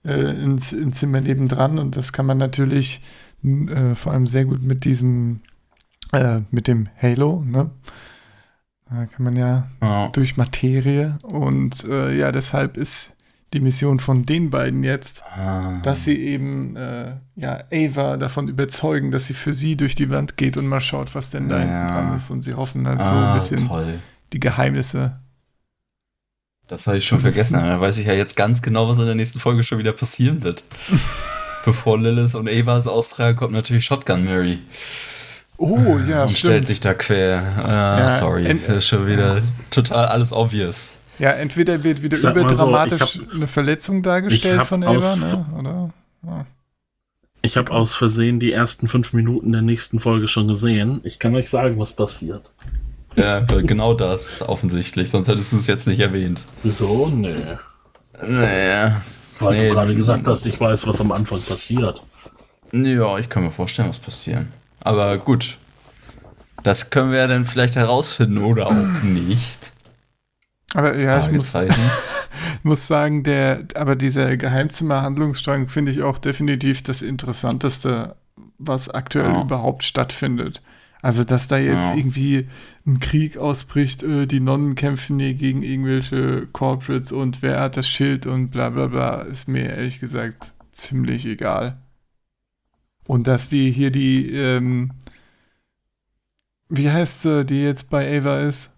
äh, 0.03 0.31
ins, 0.43 0.73
ins 0.73 0.99
Zimmer 0.99 1.21
nebendran 1.21 1.77
und 1.79 1.95
das 1.95 2.11
kann 2.13 2.25
man 2.25 2.37
natürlich 2.37 3.01
äh, 3.43 3.95
vor 3.95 4.13
allem 4.13 4.27
sehr 4.27 4.45
gut 4.45 4.63
mit 4.63 4.85
diesem, 4.85 5.41
äh, 6.11 6.41
mit 6.51 6.67
dem 6.67 6.87
Halo, 7.01 7.43
ne? 7.45 7.69
Da 8.89 9.05
kann 9.05 9.23
man 9.23 9.35
ja 9.35 9.67
Ja. 9.81 10.07
durch 10.09 10.35
Materie 10.37 11.17
und 11.23 11.83
äh, 11.85 12.17
ja, 12.17 12.31
deshalb 12.31 12.75
ist 12.77 13.15
die 13.53 13.59
Mission 13.59 13.99
von 13.99 14.25
den 14.25 14.49
beiden 14.51 14.83
jetzt, 14.83 15.23
Ah. 15.25 15.79
dass 15.83 16.03
sie 16.05 16.19
eben 16.19 16.75
äh, 16.75 17.15
ja 17.35 17.59
Ava 17.71 18.17
davon 18.17 18.47
überzeugen, 18.47 19.11
dass 19.11 19.27
sie 19.27 19.33
für 19.33 19.53
sie 19.53 19.75
durch 19.75 19.95
die 19.95 20.09
Wand 20.09 20.37
geht 20.37 20.57
und 20.57 20.67
mal 20.67 20.81
schaut, 20.81 21.13
was 21.15 21.31
denn 21.31 21.49
da 21.49 21.57
Ja. 21.59 21.61
hinten 21.65 21.87
dran 21.87 22.15
ist 22.15 22.29
und 22.31 22.41
sie 22.43 22.53
hoffen 22.55 22.87
halt 22.87 23.03
so 23.03 23.11
ah, 23.11 23.29
ein 23.29 23.33
bisschen 23.35 23.67
toll. 23.67 23.99
die 24.33 24.39
Geheimnisse. 24.39 25.19
Das 26.67 26.85
habe 26.85 26.97
ich 26.97 27.05
schon 27.07 27.19
vergessen, 27.19 27.55
aber 27.55 27.67
da 27.69 27.81
weiß 27.81 27.97
ich 27.97 28.05
ja 28.05 28.13
jetzt 28.13 28.35
ganz 28.35 28.61
genau, 28.61 28.87
was 28.87 28.99
in 28.99 29.05
der 29.07 29.15
nächsten 29.15 29.39
Folge 29.39 29.63
schon 29.63 29.79
wieder 29.79 29.93
passieren 29.93 30.43
wird. 30.43 30.63
Bevor 31.65 31.99
Lilith 31.99 32.35
und 32.35 32.47
Evas 32.47 32.87
austragen, 32.87 33.37
kommt 33.37 33.53
natürlich 33.53 33.85
Shotgun 33.85 34.23
Mary. 34.25 34.59
Oh, 35.61 35.97
ja, 36.07 36.21
und 36.23 36.29
stimmt. 36.29 36.37
stellt 36.37 36.67
sich 36.67 36.79
da 36.79 36.93
quer. 36.93 37.41
Ah, 37.57 37.99
Ja, 37.99 38.11
sorry, 38.19 38.45
ist 38.47 38.87
schon 38.87 39.07
wieder 39.07 39.41
total 39.69 40.05
alles 40.05 40.31
obvious. 40.31 40.97
Ja, 41.19 41.31
entweder 41.31 41.83
wird 41.83 42.01
wieder 42.01 42.15
mal 42.17 42.33
so, 42.33 42.39
überdramatisch 42.39 43.15
ich 43.17 43.33
eine 43.35 43.47
Verletzung 43.47 44.01
dargestellt 44.01 44.61
hab 44.61 44.67
von 44.67 44.83
aus- 44.85 45.21
Ava, 45.21 45.25
ne? 45.37 45.45
Oder? 45.59 45.89
Ja. 46.23 46.45
Ich 47.41 47.57
habe 47.57 47.71
aus 47.71 47.93
Versehen 47.95 48.39
die 48.39 48.53
ersten 48.53 48.87
fünf 48.87 49.11
Minuten 49.11 49.51
der 49.51 49.61
nächsten 49.61 49.99
Folge 49.99 50.29
schon 50.29 50.47
gesehen. 50.47 51.01
Ich 51.03 51.19
kann 51.19 51.35
euch 51.35 51.49
sagen, 51.49 51.77
was 51.77 51.91
passiert. 51.93 52.53
Ja, 53.15 53.41
genau 53.41 53.93
das, 53.93 54.41
offensichtlich. 54.47 55.09
Sonst 55.09 55.27
hättest 55.27 55.51
du 55.51 55.57
es 55.57 55.67
jetzt 55.67 55.87
nicht 55.87 55.99
erwähnt. 55.99 56.41
Wieso? 56.63 57.07
Nee. 57.09 57.35
Naja. 58.25 59.01
Weil 59.39 59.57
Nee, 59.57 59.67
du 59.69 59.73
gerade 59.73 59.95
gesagt 59.95 60.27
hast, 60.27 60.45
ich 60.45 60.59
weiß, 60.59 60.87
was 60.87 61.01
am 61.01 61.11
Anfang 61.11 61.41
passiert. 61.41 62.01
Ja, 62.71 63.17
ich 63.17 63.27
kann 63.29 63.43
mir 63.43 63.51
vorstellen, 63.51 63.89
was 63.89 63.99
passieren. 63.99 64.53
Aber 64.81 65.17
gut. 65.17 65.57
Das 66.63 66.89
können 66.89 67.11
wir 67.11 67.19
ja 67.19 67.27
dann 67.27 67.45
vielleicht 67.45 67.75
herausfinden 67.75 68.39
oder 68.39 68.67
auch 68.67 69.03
nicht. 69.03 69.71
Aber 70.73 70.95
ja, 70.97 71.17
ich 71.19 71.31
muss, 71.31 71.57
muss 72.63 72.87
sagen, 72.87 73.23
der, 73.23 73.63
aber 73.75 73.95
dieser 73.95 74.35
Geheimzimmer-Handlungsstrang 74.37 75.67
finde 75.69 75.91
ich 75.91 76.03
auch 76.03 76.17
definitiv 76.17 76.83
das 76.83 77.01
Interessanteste, 77.01 78.15
was 78.57 78.89
aktuell 78.89 79.31
Ja. 79.31 79.41
überhaupt 79.41 79.83
stattfindet. 79.83 80.61
Also, 81.01 81.23
dass 81.23 81.47
da 81.47 81.57
jetzt 81.57 81.91
Ja. 81.91 81.95
irgendwie 81.95 82.49
ein 82.85 82.99
Krieg 82.99 83.37
ausbricht, 83.37 84.03
äh, 84.03 84.27
die 84.27 84.41
Nonnen 84.41 84.75
kämpfen 84.75 85.17
hier 85.17 85.33
gegen 85.33 85.63
irgendwelche 85.63 86.45
Corporates 86.51 87.13
und 87.13 87.41
wer 87.41 87.61
hat 87.61 87.77
das 87.77 87.87
Schild 87.87 88.25
und 88.25 88.49
bla 88.49 88.69
bla 88.69 88.87
bla, 88.87 89.21
ist 89.21 89.47
mir 89.47 89.69
ehrlich 89.69 90.01
gesagt 90.01 90.51
ziemlich 90.73 91.25
egal. 91.25 91.77
Und 93.09 93.25
dass 93.25 93.49
die 93.49 93.71
hier 93.71 93.89
die, 93.89 94.31
ähm, 94.35 94.91
wie 96.69 96.91
heißt 96.91 97.23
sie, 97.23 97.43
die 97.43 97.63
jetzt 97.63 97.89
bei 97.89 98.19
Ava 98.19 98.41
ist? 98.41 98.77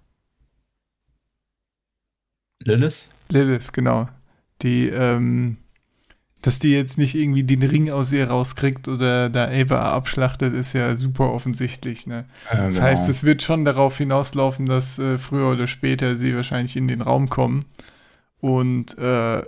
Lilith? 2.59 3.09
Lilith, 3.27 3.73
genau. 3.73 4.07
Die, 4.61 4.87
ähm, 4.87 5.57
dass 6.41 6.59
die 6.59 6.71
jetzt 6.71 6.97
nicht 6.97 7.13
irgendwie 7.13 7.43
den 7.43 7.61
Ring 7.61 7.89
aus 7.91 8.13
ihr 8.13 8.29
rauskriegt 8.29 8.87
oder 8.87 9.29
da 9.29 9.49
Ava 9.49 9.91
abschlachtet, 9.91 10.53
ist 10.53 10.71
ja 10.71 10.95
super 10.95 11.33
offensichtlich, 11.33 12.07
ne? 12.07 12.23
Ja, 12.49 12.67
Das 12.67 12.75
genau. 12.75 12.87
heißt, 12.87 13.09
es 13.09 13.25
wird 13.25 13.41
schon 13.41 13.65
darauf 13.65 13.97
hinauslaufen, 13.97 14.65
dass 14.65 14.97
äh, 14.97 15.17
früher 15.17 15.51
oder 15.51 15.67
später 15.67 16.15
sie 16.15 16.33
wahrscheinlich 16.37 16.77
in 16.77 16.87
den 16.87 17.01
Raum 17.01 17.27
kommen. 17.27 17.65
Und 18.39 18.97
äh, 18.97 19.43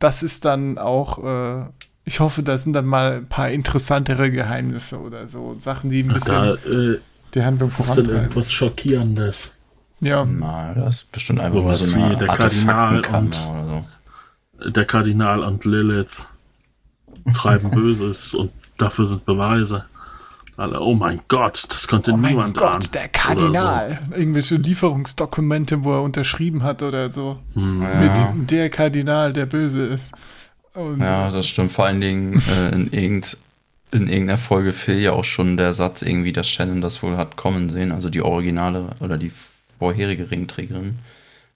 das 0.00 0.24
ist 0.24 0.44
dann 0.44 0.76
auch, 0.76 1.22
äh, 1.22 1.66
ich 2.08 2.20
hoffe, 2.20 2.42
da 2.42 2.58
sind 2.58 2.72
dann 2.72 2.86
mal 2.86 3.18
ein 3.18 3.26
paar 3.28 3.50
interessantere 3.50 4.30
Geheimnisse 4.30 4.98
oder 5.00 5.28
so. 5.28 5.56
Sachen, 5.60 5.90
die 5.90 6.02
ein 6.02 6.08
bisschen 6.08 6.34
Da 6.34 6.54
äh, 6.54 6.98
die 7.34 7.42
Handlung 7.42 7.68
ist 7.70 7.78
dann 7.78 7.86
vorantreiben. 7.86 8.20
irgendwas 8.22 8.50
Schockierendes. 8.52 9.50
Ja, 10.00 10.24
Na, 10.24 10.74
das 10.74 10.96
ist 11.02 11.12
bestimmt 11.12 11.40
einfach 11.40 11.74
so 11.76 11.94
eine 11.96 12.12
wie 12.12 12.16
der 12.16 12.28
Kardinal 12.28 13.04
und- 13.06 13.34
so. 13.34 13.84
Der 14.74 14.84
Kardinal 14.84 15.40
und 15.44 15.64
Lilith 15.64 16.26
treiben 17.34 17.70
Böses 17.74 18.34
und 18.34 18.50
dafür 18.78 19.06
sind 19.06 19.24
Beweise. 19.24 19.84
Alle, 20.56 20.80
oh 20.80 20.94
mein 20.94 21.20
Gott, 21.28 21.64
das 21.68 21.86
konnte 21.86 22.10
Oh 22.12 22.16
mein 22.16 22.30
niemand 22.32 22.60
ahnen. 22.60 22.80
Gott, 22.80 22.94
der 22.94 23.02
Oder 23.02 23.10
Kardinal. 23.12 23.98
Irgendwelche 24.16 24.56
Lieferungsdokumente, 24.56 25.84
wo 25.84 25.92
er 25.92 26.02
unterschrieben 26.02 26.64
hat 26.64 26.82
oder 26.82 27.12
so. 27.12 27.38
So. 27.54 27.60
Hm. 27.60 27.82
Ja. 27.82 28.32
Mit 28.34 28.50
der 28.50 28.68
Kardinal, 28.70 29.32
der 29.32 29.46
böse 29.46 29.84
ist. 29.86 30.14
Und, 30.78 31.00
Ja, 31.00 31.30
das 31.30 31.46
stimmt. 31.48 31.72
Vor 31.72 31.86
allen 31.86 32.00
Dingen 32.00 32.40
äh, 32.48 32.74
in, 32.74 32.92
irgend, 32.92 33.36
in 33.92 34.08
irgendeiner 34.08 34.38
Folge 34.38 34.72
fiel 34.72 34.98
ja 35.00 35.12
auch 35.12 35.24
schon 35.24 35.56
der 35.56 35.72
Satz 35.72 36.02
irgendwie, 36.02 36.32
dass 36.32 36.48
Shannon 36.48 36.80
das 36.80 37.02
wohl 37.02 37.16
hat 37.16 37.36
kommen 37.36 37.68
sehen, 37.70 37.92
also 37.92 38.10
die 38.10 38.22
originale 38.22 38.90
oder 39.00 39.16
die 39.18 39.32
vorherige 39.78 40.30
Ringträgerin, 40.30 40.98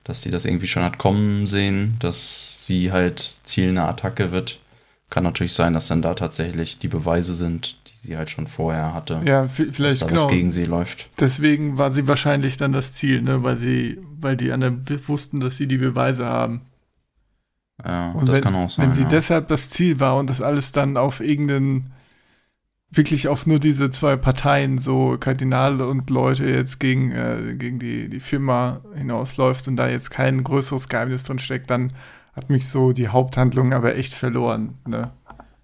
dass 0.04 0.22
sie 0.22 0.30
das 0.30 0.44
irgendwie 0.44 0.66
schon 0.66 0.82
hat 0.82 0.98
kommen 0.98 1.46
sehen, 1.46 1.96
dass 2.00 2.66
sie 2.66 2.92
halt 2.92 3.34
Ziel 3.44 3.68
einer 3.70 3.88
Attacke 3.88 4.30
wird. 4.32 4.60
Kann 5.10 5.24
natürlich 5.24 5.52
sein, 5.52 5.74
dass 5.74 5.88
dann 5.88 6.00
da 6.00 6.14
tatsächlich 6.14 6.78
die 6.78 6.88
Beweise 6.88 7.34
sind, 7.34 7.76
die 7.86 8.08
sie 8.08 8.16
halt 8.16 8.30
schon 8.30 8.46
vorher 8.46 8.94
hatte, 8.94 9.20
ja, 9.26 9.46
v- 9.46 9.66
dass 9.66 9.76
vielleicht 9.76 10.02
da 10.02 10.06
genau. 10.06 10.22
was 10.24 10.30
gegen 10.30 10.50
sie 10.50 10.64
läuft. 10.64 11.10
Deswegen 11.20 11.76
war 11.76 11.92
sie 11.92 12.08
wahrscheinlich 12.08 12.56
dann 12.56 12.72
das 12.72 12.94
Ziel, 12.94 13.20
ne? 13.20 13.42
Weil 13.42 13.58
sie, 13.58 13.98
weil 14.18 14.38
die 14.38 14.50
anderen 14.52 14.82
wussten, 15.06 15.40
dass 15.40 15.58
sie 15.58 15.68
die 15.68 15.76
Beweise 15.76 16.24
haben. 16.24 16.62
Ja, 17.84 18.12
Und 18.12 18.28
das 18.28 18.36
wenn, 18.36 18.42
kann 18.42 18.54
auch 18.54 18.70
sein. 18.70 18.86
wenn 18.86 18.92
sie 18.92 19.02
ja. 19.02 19.08
deshalb 19.08 19.48
das 19.48 19.70
Ziel 19.70 20.00
war 20.00 20.16
und 20.16 20.30
das 20.30 20.40
alles 20.40 20.72
dann 20.72 20.96
auf 20.96 21.20
irgendeinen, 21.20 21.92
wirklich 22.90 23.28
auf 23.28 23.46
nur 23.46 23.58
diese 23.58 23.90
zwei 23.90 24.16
Parteien, 24.16 24.78
so 24.78 25.16
Kardinale 25.18 25.86
und 25.86 26.10
Leute 26.10 26.44
jetzt 26.46 26.78
gegen, 26.78 27.10
äh, 27.12 27.54
gegen 27.56 27.78
die, 27.78 28.08
die 28.08 28.20
Firma 28.20 28.80
hinausläuft 28.94 29.68
und 29.68 29.76
da 29.76 29.88
jetzt 29.88 30.10
kein 30.10 30.44
größeres 30.44 30.88
Geheimnis 30.88 31.24
drin 31.24 31.38
steckt, 31.38 31.70
dann 31.70 31.92
hat 32.34 32.50
mich 32.50 32.68
so 32.68 32.92
die 32.92 33.08
Haupthandlung 33.08 33.72
aber 33.72 33.96
echt 33.96 34.14
verloren. 34.14 34.74
Ne? 34.86 35.10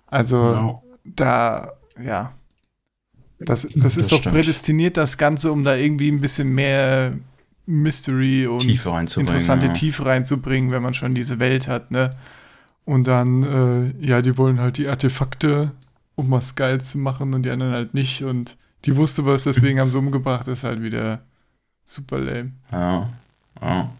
Also 0.06 0.36
Ja. 0.36 0.82
da, 1.04 1.72
ja. 2.02 2.32
Das, 3.38 3.62
das 3.62 3.96
Das 3.96 3.96
ist 3.96 4.12
doch 4.12 4.18
stimmt. 4.20 4.34
prädestiniert, 4.34 4.96
das 4.96 5.16
Ganze, 5.18 5.52
um 5.52 5.62
da 5.62 5.76
irgendwie 5.76 6.10
ein 6.10 6.20
bisschen 6.20 6.50
mehr 6.54 7.14
Mystery 7.68 8.46
und 8.46 8.60
Tiefe 8.60 8.90
interessante 8.98 9.66
ja. 9.66 9.72
Tiefe 9.74 10.06
reinzubringen, 10.06 10.70
wenn 10.70 10.82
man 10.82 10.94
schon 10.94 11.14
diese 11.14 11.38
Welt 11.38 11.68
hat, 11.68 11.90
ne? 11.90 12.10
Und 12.86 13.06
dann, 13.06 13.42
äh, 13.42 14.06
ja, 14.06 14.22
die 14.22 14.38
wollen 14.38 14.58
halt 14.58 14.78
die 14.78 14.88
Artefakte, 14.88 15.72
um 16.14 16.30
was 16.30 16.54
geil 16.54 16.80
zu 16.80 16.96
machen 16.96 17.34
und 17.34 17.42
die 17.42 17.50
anderen 17.50 17.72
halt 17.72 17.92
nicht. 17.92 18.24
Und 18.24 18.56
die 18.86 18.96
wusste 18.96 19.26
was, 19.26 19.44
deswegen 19.44 19.80
haben 19.80 19.90
sie 19.90 19.98
umgebracht, 19.98 20.48
ist 20.48 20.64
halt 20.64 20.82
wieder 20.82 21.20
super 21.84 22.18
lame. 22.18 22.52
Ja, 22.72 23.12
ja. 23.60 23.90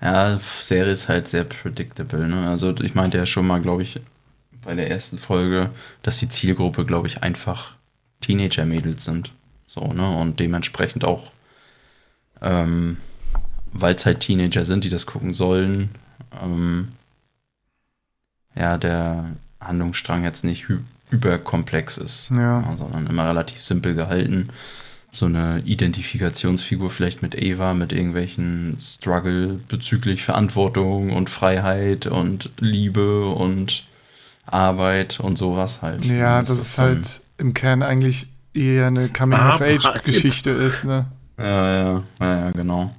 Ja, 0.00 0.38
Serie 0.60 0.92
ist 0.92 1.08
halt 1.08 1.26
sehr 1.26 1.44
predictable, 1.44 2.28
ne? 2.28 2.48
Also 2.48 2.76
ich 2.76 2.94
meinte 2.94 3.18
ja 3.18 3.26
schon 3.26 3.46
mal, 3.46 3.60
glaube 3.60 3.82
ich, 3.82 4.00
bei 4.62 4.74
der 4.74 4.88
ersten 4.88 5.18
Folge, 5.18 5.70
dass 6.02 6.18
die 6.18 6.28
Zielgruppe, 6.28 6.84
glaube 6.84 7.08
ich, 7.08 7.22
einfach 7.24 7.74
Teenager-Mädels 8.20 9.04
sind. 9.04 9.32
So, 9.66 9.88
ne? 9.88 10.16
Und 10.16 10.38
dementsprechend 10.38 11.04
auch, 11.04 11.32
ähm, 12.40 12.98
weil 13.80 13.94
es 13.94 14.06
halt 14.06 14.20
Teenager 14.20 14.64
sind, 14.64 14.84
die 14.84 14.90
das 14.90 15.06
gucken 15.06 15.32
sollen, 15.32 15.90
ähm, 16.42 16.88
ja, 18.54 18.78
der 18.78 19.26
Handlungsstrang 19.60 20.24
jetzt 20.24 20.44
nicht 20.44 20.66
überkomplex 21.10 21.98
ist, 21.98 22.30
Ja. 22.30 22.64
sondern 22.76 23.06
immer 23.06 23.28
relativ 23.28 23.62
simpel 23.62 23.94
gehalten 23.94 24.50
so 25.12 25.24
eine 25.26 25.60
Identifikationsfigur 25.64 26.90
vielleicht 26.90 27.22
mit 27.22 27.34
Eva, 27.34 27.72
mit 27.72 27.92
irgendwelchen 27.94 28.76
Struggle 28.80 29.58
bezüglich 29.68 30.24
Verantwortung 30.24 31.10
und 31.14 31.30
Freiheit 31.30 32.06
und 32.06 32.50
Liebe 32.58 33.26
und 33.28 33.86
Arbeit 34.44 35.18
und 35.20 35.36
sowas 35.38 35.80
halt. 35.80 36.04
Ja, 36.04 36.40
Und 36.40 36.50
dass 36.50 36.58
es 36.58 36.76
dann- 36.76 36.96
halt 36.96 37.20
im 37.38 37.54
Kern 37.54 37.82
eigentlich 37.82 38.26
eher 38.52 38.88
eine. 38.88 39.08
Coming-of-Age-Geschichte 39.08 40.50
ist, 40.50 40.84
ne? 40.84 41.06
Ja, 41.38 41.44
ja, 41.94 42.02
ja, 42.20 42.36
ja, 42.38 42.50
genau. 42.50 42.94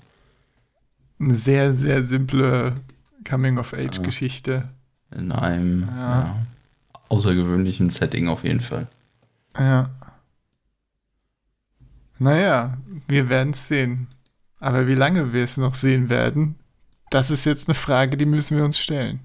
Eine 1.20 1.34
sehr, 1.34 1.74
sehr 1.74 2.04
simple 2.04 2.76
Coming-of-Age-Geschichte. 3.28 4.70
In 5.16 5.32
einem 5.32 5.88
Ja. 5.88 6.24
ja, 6.24 6.46
außergewöhnlichen 7.10 7.90
Setting 7.90 8.28
auf 8.28 8.44
jeden 8.44 8.60
Fall. 8.62 8.88
Ja. 9.58 9.90
Naja, 12.20 12.78
wir 13.08 13.30
werden 13.30 13.52
es 13.52 13.68
sehen. 13.68 14.08
Aber 14.60 14.88
wie 14.88 14.96
lange 14.96 15.34
wir 15.34 15.44
es 15.44 15.58
noch 15.58 15.76
sehen 15.76 16.10
werden, 16.10 16.56
das 17.10 17.32
ist 17.32 17.46
jetzt 17.46 17.68
eine 17.68 17.76
Frage, 17.76 18.18
die 18.18 18.26
müssen 18.26 18.58
wir 18.58 18.66
uns 18.66 18.80
stellen. 18.80 19.20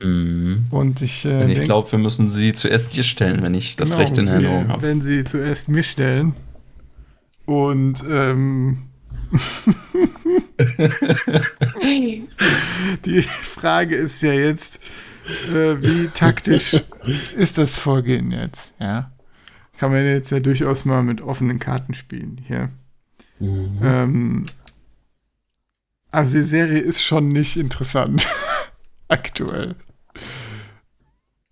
Mhm. 0.00 0.66
Und 0.70 1.02
ich, 1.02 1.24
äh, 1.24 1.50
ich 1.50 1.60
glaube, 1.62 1.90
wir 1.90 1.98
müssen 1.98 2.30
sie 2.30 2.54
zuerst 2.54 2.96
dir 2.96 3.02
stellen, 3.02 3.42
wenn 3.42 3.54
ich 3.54 3.76
das 3.76 3.90
genau, 3.90 4.00
Recht 4.02 4.16
in 4.16 4.28
Erinnerung 4.28 4.68
habe. 4.68 4.82
werden 4.82 5.02
sie 5.02 5.24
zuerst 5.24 5.68
mir 5.68 5.82
stellen. 5.82 6.34
Und 7.46 8.04
ähm, 8.08 8.84
die 13.04 13.22
Frage 13.22 13.94
ist 13.96 14.22
ja 14.22 14.32
jetzt, 14.32 14.80
äh, 15.52 15.80
wie 15.80 16.08
taktisch 16.08 16.82
ist 17.36 17.58
das 17.58 17.76
Vorgehen 17.76 18.32
jetzt? 18.32 18.74
Ja, 18.80 19.12
kann 19.78 19.92
man 19.92 20.04
jetzt 20.04 20.30
ja 20.30 20.40
durchaus 20.40 20.84
mal 20.84 21.02
mit 21.02 21.20
offenen 21.20 21.60
Karten 21.60 21.94
spielen 21.94 22.40
hier. 22.44 22.70
Mhm. 23.38 23.78
Ähm, 23.82 24.46
also 26.10 26.34
die 26.34 26.42
Serie 26.42 26.80
ist 26.80 27.02
schon 27.02 27.28
nicht 27.28 27.56
interessant 27.56 28.26
aktuell. 29.08 29.76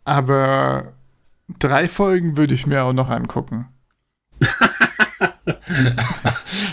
Aber 0.04 0.94
drei 1.58 1.86
Folgen 1.86 2.36
würde 2.36 2.54
ich 2.54 2.66
mir 2.66 2.82
auch 2.82 2.92
noch 2.92 3.10
angucken. 3.10 3.68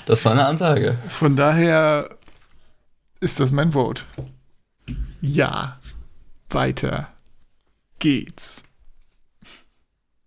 Das 0.06 0.26
war 0.26 0.34
eine 0.34 0.46
Ansage. 0.46 0.98
Von 1.08 1.36
daher 1.36 2.18
ist 3.24 3.40
das 3.40 3.52
mein 3.52 3.72
Vote. 3.72 4.04
Ja. 5.22 5.78
Weiter 6.50 7.08
geht's. 8.00 8.64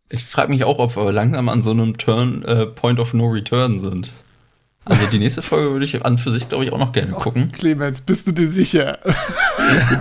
Ich 0.09 0.25
frage 0.25 0.49
mich 0.51 0.65
auch, 0.65 0.79
ob 0.79 0.97
wir 0.97 1.13
langsam 1.13 1.49
an 1.49 1.63
so 1.63 1.71
einem 1.73 1.99
Turn, 1.99 2.43
äh, 2.45 2.67
Point 2.67 2.99
of 2.99 3.13
No 3.13 3.27
Return 3.29 3.79
sind. 3.81 4.13
Also 4.85 5.05
die 5.07 5.19
nächste 5.19 5.43
Folge 5.43 5.73
würde 5.73 5.85
ich 5.85 6.05
an 6.07 6.17
für 6.17 6.31
sich, 6.31 6.49
glaube 6.49 6.65
ich, 6.65 6.73
auch 6.73 6.79
noch 6.79 6.93
gerne 6.93 7.11
gucken. 7.13 7.51
Clemens, 7.51 8.01
bist 8.01 8.29
du 8.29 8.33
dir 8.33 8.49
sicher? 8.49 8.99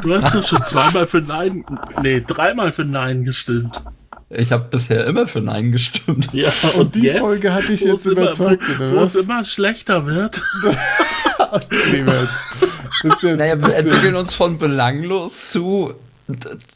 Du 0.03 0.15
hast 0.15 0.33
doch 0.35 0.43
schon 0.47 0.63
zweimal 0.63 1.07
für 1.07 1.21
Nein, 1.21 1.65
nee, 2.03 2.21
dreimal 2.25 2.71
für 2.71 2.85
Nein 2.85 3.23
gestimmt. 3.23 3.83
Ich 4.29 4.51
habe 4.51 4.65
bisher 4.69 5.05
immer 5.07 5.25
für 5.27 5.41
Nein 5.41 5.71
gestimmt. 5.71 6.29
Ja, 6.33 6.51
und, 6.73 6.79
Und 6.81 6.95
die 6.95 7.01
jetzt, 7.01 7.19
Folge 7.19 7.51
hat 7.53 7.67
dich 7.67 7.81
wo 7.81 7.87
jetzt 7.87 8.05
immer- 8.05 8.21
überzeugt, 8.21 8.61
wo, 8.79 8.99
es 8.99 9.15
immer 9.15 9.43
schlechter 9.43 10.05
wird. 10.05 10.43
Clemens. 11.69 12.29
Jetzt 13.05 13.23
Naja, 13.23 13.61
wir 13.61 13.75
entwickeln 13.75 14.15
uns 14.15 14.33
von 14.35 14.57
belanglos 14.57 15.51
zu 15.51 15.93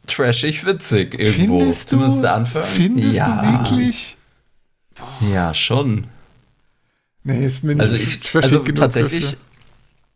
trashig 0.08 0.65
witzig 0.65 1.13
irgendwo. 1.20 1.60
Findest 1.60 1.92
du, 1.92 1.96
Zumindest 1.98 2.24
der 2.24 2.34
Anfang. 2.36 2.63
findest 2.63 3.18
ja. 3.18 3.42
du 3.42 3.52
wirklich? 3.52 4.15
Ja, 5.22 5.54
schon. 5.54 6.06
Nee, 7.24 7.46
ist 7.46 7.63
mir 7.63 7.74
nicht 7.76 7.82
Also 7.82 7.96
ich, 7.96 8.20
trashig 8.20 8.44
also 8.44 8.60
genug 8.63 8.76
tatsächlich, 8.76 9.38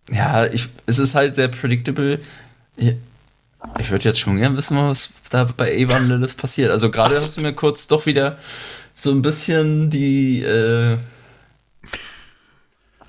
dafür. 0.09 0.15
ja, 0.15 0.45
ich, 0.45 0.69
es 0.85 0.99
ist 0.99 1.15
halt 1.15 1.35
sehr 1.35 1.47
predictable. 1.47 2.19
Ich, 2.77 2.95
ich 3.79 3.89
würde 3.91 4.03
jetzt 4.05 4.19
schon 4.19 4.37
gern 4.37 4.55
wissen, 4.57 4.77
was 4.77 5.09
da 5.29 5.45
bei 5.45 5.73
Eva 5.75 5.97
und 5.97 6.09
Lilith 6.09 6.37
passiert. 6.37 6.69
Also 6.69 6.91
gerade 6.91 7.15
hast 7.15 7.37
du 7.37 7.41
mir 7.41 7.53
kurz 7.53 7.87
doch 7.87 8.05
wieder 8.05 8.37
so 8.93 9.09
ein 9.11 9.21
bisschen 9.21 9.89
die, 9.89 10.41
äh, 10.43 10.97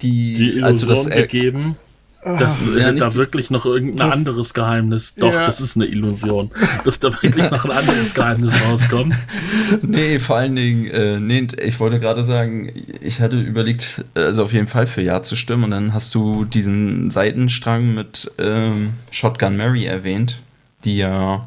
die, 0.01 0.35
Die 0.35 0.43
Illusion 0.53 0.65
also 0.65 0.87
das, 0.87 1.07
äh, 1.07 1.23
gegeben, 1.23 1.77
dass 2.25 2.67
ja, 2.67 2.89
äh, 2.89 2.93
nicht 2.93 3.03
da 3.03 3.15
wirklich 3.15 3.51
noch 3.51 3.67
irgendein 3.67 4.09
Das- 4.09 4.15
anderes 4.19 4.55
Geheimnis, 4.55 5.15
doch, 5.15 5.33
Ja. 5.33 5.47
das 5.47 5.61
ist 5.61 5.77
eine 5.77 5.87
Illusion, 5.87 6.51
dass 6.85 6.99
da 6.99 7.13
wirklich 7.23 7.51
noch 7.51 7.65
ein 7.65 7.71
anderes 7.71 8.15
Geheimnis 8.15 8.53
rauskommt. 8.67 9.15
Nee, 9.83 10.19
vor 10.19 10.37
allen 10.37 10.57
Dingen, 10.57 10.87
äh, 10.91 11.19
nee, 11.21 11.47
ich 11.63 11.81
wollte 11.81 11.99
gerade 12.01 12.25
sagen, 12.25 12.71
ich 13.01 13.21
hatte 13.21 13.41
überlegt, 13.41 14.05
also 14.15 14.43
auf 14.43 14.53
jeden 14.53 14.67
Fall 14.67 14.87
für 14.87 15.01
Ja 15.03 15.23
zu 15.23 15.37
stimmen 15.37 15.65
und 15.65 15.71
dann 15.73 15.93
hast 15.95 16.15
du 16.15 16.45
diesen 16.45 17.11
Seitenstrang 17.11 17.95
mit 17.95 18.31
ähm, 18.39 18.91
Shotgun 19.11 19.57
Mary 19.57 19.85
erwähnt, 19.87 20.41
die 20.85 20.97
ja. 20.99 21.47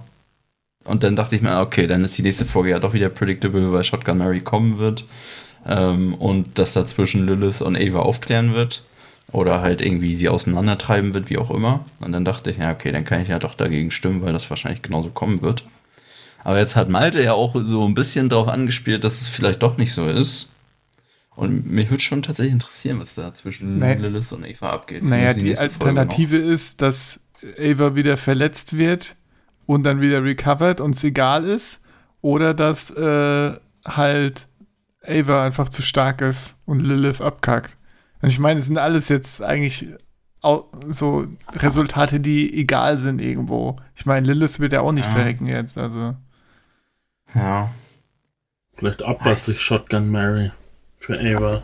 Und 0.83 1.03
dann 1.03 1.15
dachte 1.15 1.35
ich 1.35 1.41
mir, 1.41 1.59
okay, 1.59 1.85
dann 1.87 2.03
ist 2.03 2.17
die 2.17 2.21
nächste 2.23 2.45
Folge 2.45 2.69
ja 2.71 2.79
doch 2.79 2.93
wieder 2.93 3.09
predictable, 3.09 3.71
weil 3.71 3.83
Shotgun 3.83 4.17
Mary 4.19 4.41
kommen 4.41 4.77
wird 4.79 5.05
ähm, 5.65 6.13
und 6.15 6.57
das 6.59 6.73
dazwischen 6.73 7.25
Lilith 7.25 7.61
und 7.61 7.75
Ava 7.77 7.99
aufklären 7.99 8.53
wird 8.53 8.83
oder 9.31 9.61
halt 9.61 9.81
irgendwie 9.81 10.15
sie 10.15 10.29
auseinandertreiben 10.29 11.13
wird, 11.13 11.29
wie 11.29 11.37
auch 11.37 11.51
immer. 11.51 11.85
Und 11.99 12.11
dann 12.13 12.25
dachte 12.25 12.51
ich, 12.51 12.57
ja, 12.57 12.71
okay, 12.71 12.91
dann 12.91 13.03
kann 13.03 13.21
ich 13.21 13.27
ja 13.27 13.39
doch 13.39 13.55
dagegen 13.55 13.91
stimmen, 13.91 14.21
weil 14.21 14.33
das 14.33 14.49
wahrscheinlich 14.49 14.81
genauso 14.81 15.09
kommen 15.09 15.41
wird. 15.41 15.65
Aber 16.43 16.59
jetzt 16.59 16.75
hat 16.75 16.87
Malte 16.87 17.21
ja 17.21 17.33
auch 17.33 17.55
so 17.55 17.85
ein 17.85 17.93
bisschen 17.93 18.29
darauf 18.29 18.47
angespielt, 18.47 19.03
dass 19.03 19.21
es 19.21 19.27
vielleicht 19.27 19.63
doch 19.63 19.77
nicht 19.77 19.93
so 19.93 20.07
ist. 20.07 20.53
Und 21.35 21.67
mich 21.69 21.91
würde 21.91 22.01
schon 22.01 22.23
tatsächlich 22.23 22.53
interessieren, 22.53 22.99
was 22.99 23.13
da 23.15 23.33
zwischen 23.33 23.77
Nee. 23.77 23.95
Lilith 23.95 24.31
und 24.31 24.43
Eva 24.43 24.71
abgeht. 24.71 25.03
Naja, 25.03 25.33
die 25.33 25.53
Folge 25.55 25.61
Alternative 25.61 26.37
ist, 26.37 26.81
dass 26.81 27.29
Ava 27.59 27.95
wieder 27.95 28.17
verletzt 28.17 28.77
wird 28.77 29.15
und 29.67 29.83
dann 29.83 30.01
wieder 30.01 30.23
recovered 30.23 30.81
und 30.81 30.95
es 30.95 31.03
egal 31.03 31.43
ist. 31.43 31.83
Oder 32.21 32.55
dass 32.55 32.89
äh, 32.89 33.53
halt 33.85 34.47
Ava 35.05 35.43
einfach 35.43 35.69
zu 35.69 35.83
stark 35.83 36.21
ist 36.21 36.55
und 36.65 36.79
Lilith 36.79 37.21
abkackt. 37.21 37.77
Und 38.21 38.29
ich 38.29 38.39
meine, 38.39 38.59
es 38.59 38.65
sind 38.65 38.77
alles 38.77 39.09
jetzt 39.09 39.41
eigentlich 39.41 39.87
so 40.89 41.27
Resultate, 41.55 42.19
die 42.19 42.53
egal 42.59 42.97
sind 42.97 43.21
irgendwo. 43.21 43.75
Ich 43.95 44.05
meine, 44.05 44.27
Lilith 44.27 44.59
wird 44.59 44.73
ja 44.73 44.81
auch 44.81 44.91
nicht 44.91 45.05
Ja. 45.07 45.11
verrecken 45.11 45.47
jetzt, 45.47 45.77
also. 45.77 46.15
Ja. 47.35 47.71
Vielleicht 48.75 49.01
opfert 49.01 49.43
sich 49.43 49.59
Shotgun 49.61 50.09
Mary 50.09 50.51
für 50.97 51.19
Ava. 51.19 51.63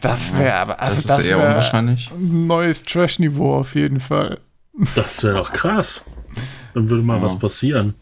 Das 0.00 0.36
wäre 0.36 0.54
aber, 0.54 0.80
also 0.80 0.96
das 0.96 1.04
das, 1.06 1.18
ist 1.20 1.26
wäre 1.28 1.60
ein 1.80 2.46
neues 2.46 2.84
Trash-Niveau 2.84 3.54
auf 3.56 3.74
jeden 3.74 3.98
Fall. 4.00 4.38
Das 4.94 5.22
wäre 5.24 5.34
doch 5.34 5.52
krass. 5.52 6.04
Dann 6.74 6.88
würde 6.88 7.02
mal 7.02 7.16
Ja. 7.16 7.22
was 7.22 7.38
passieren. 7.38 7.94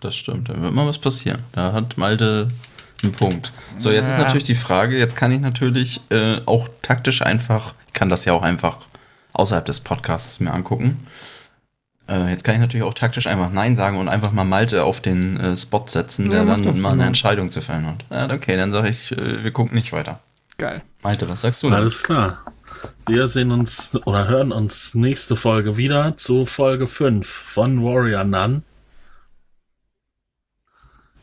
Das 0.00 0.14
stimmt, 0.16 0.48
da 0.50 0.60
wird 0.60 0.74
mal 0.74 0.86
was 0.86 0.98
passieren. 0.98 1.42
Da 1.52 1.72
hat 1.72 1.96
Malte 1.96 2.48
einen 3.04 3.12
Punkt. 3.12 3.52
So, 3.78 3.90
jetzt 3.90 4.08
Ja. 4.08 4.14
ist 4.16 4.20
natürlich 4.20 4.44
die 4.44 4.54
Frage, 4.54 4.98
jetzt 4.98 5.16
kann 5.16 5.32
ich 5.32 5.40
natürlich 5.40 6.00
äh, 6.10 6.40
auch 6.46 6.68
taktisch 6.82 7.22
einfach, 7.22 7.74
ich 7.86 7.92
kann 7.92 8.08
das 8.08 8.24
ja 8.24 8.32
auch 8.32 8.42
einfach 8.42 8.78
außerhalb 9.32 9.64
des 9.64 9.80
Podcasts 9.80 10.40
mir 10.40 10.52
angucken. 10.52 11.06
Äh, 12.08 12.30
jetzt 12.30 12.42
kann 12.44 12.54
ich 12.56 12.60
natürlich 12.60 12.84
auch 12.84 12.94
taktisch 12.94 13.26
einfach 13.26 13.50
Nein 13.50 13.76
sagen 13.76 13.96
und 13.98 14.08
einfach 14.08 14.32
mal 14.32 14.44
Malte 14.44 14.82
auf 14.84 15.00
den 15.00 15.38
äh, 15.38 15.56
Spot 15.56 15.84
setzen, 15.86 16.26
Ja, 16.30 16.44
der 16.44 16.56
das 16.56 16.62
dann 16.62 16.80
mal 16.80 16.90
eine 16.90 17.02
mal. 17.02 17.06
Entscheidung 17.06 17.50
zu 17.50 17.60
fällen 17.60 17.86
hat. 17.86 18.04
Ja, 18.10 18.34
okay, 18.34 18.56
dann 18.56 18.72
sage 18.72 18.88
ich, 18.88 19.12
äh, 19.12 19.44
wir 19.44 19.52
gucken 19.52 19.76
nicht 19.76 19.92
weiter. 19.92 20.20
Geil. 20.58 20.82
Malte, 21.02 21.30
was 21.30 21.40
sagst 21.42 21.62
du 21.62 21.68
denn? 21.68 21.76
Alles 21.78 22.02
klar. 22.02 22.38
Wir 23.06 23.28
sehen 23.28 23.50
uns 23.50 23.94
oder 24.06 24.26
hören 24.28 24.52
uns 24.52 24.94
nächste 24.94 25.36
Folge 25.36 25.76
wieder 25.76 26.16
zu 26.16 26.44
Folge 26.46 26.86
5 26.86 27.26
von 27.26 27.82
Warrior 27.82 28.24
Nun. 28.24 28.62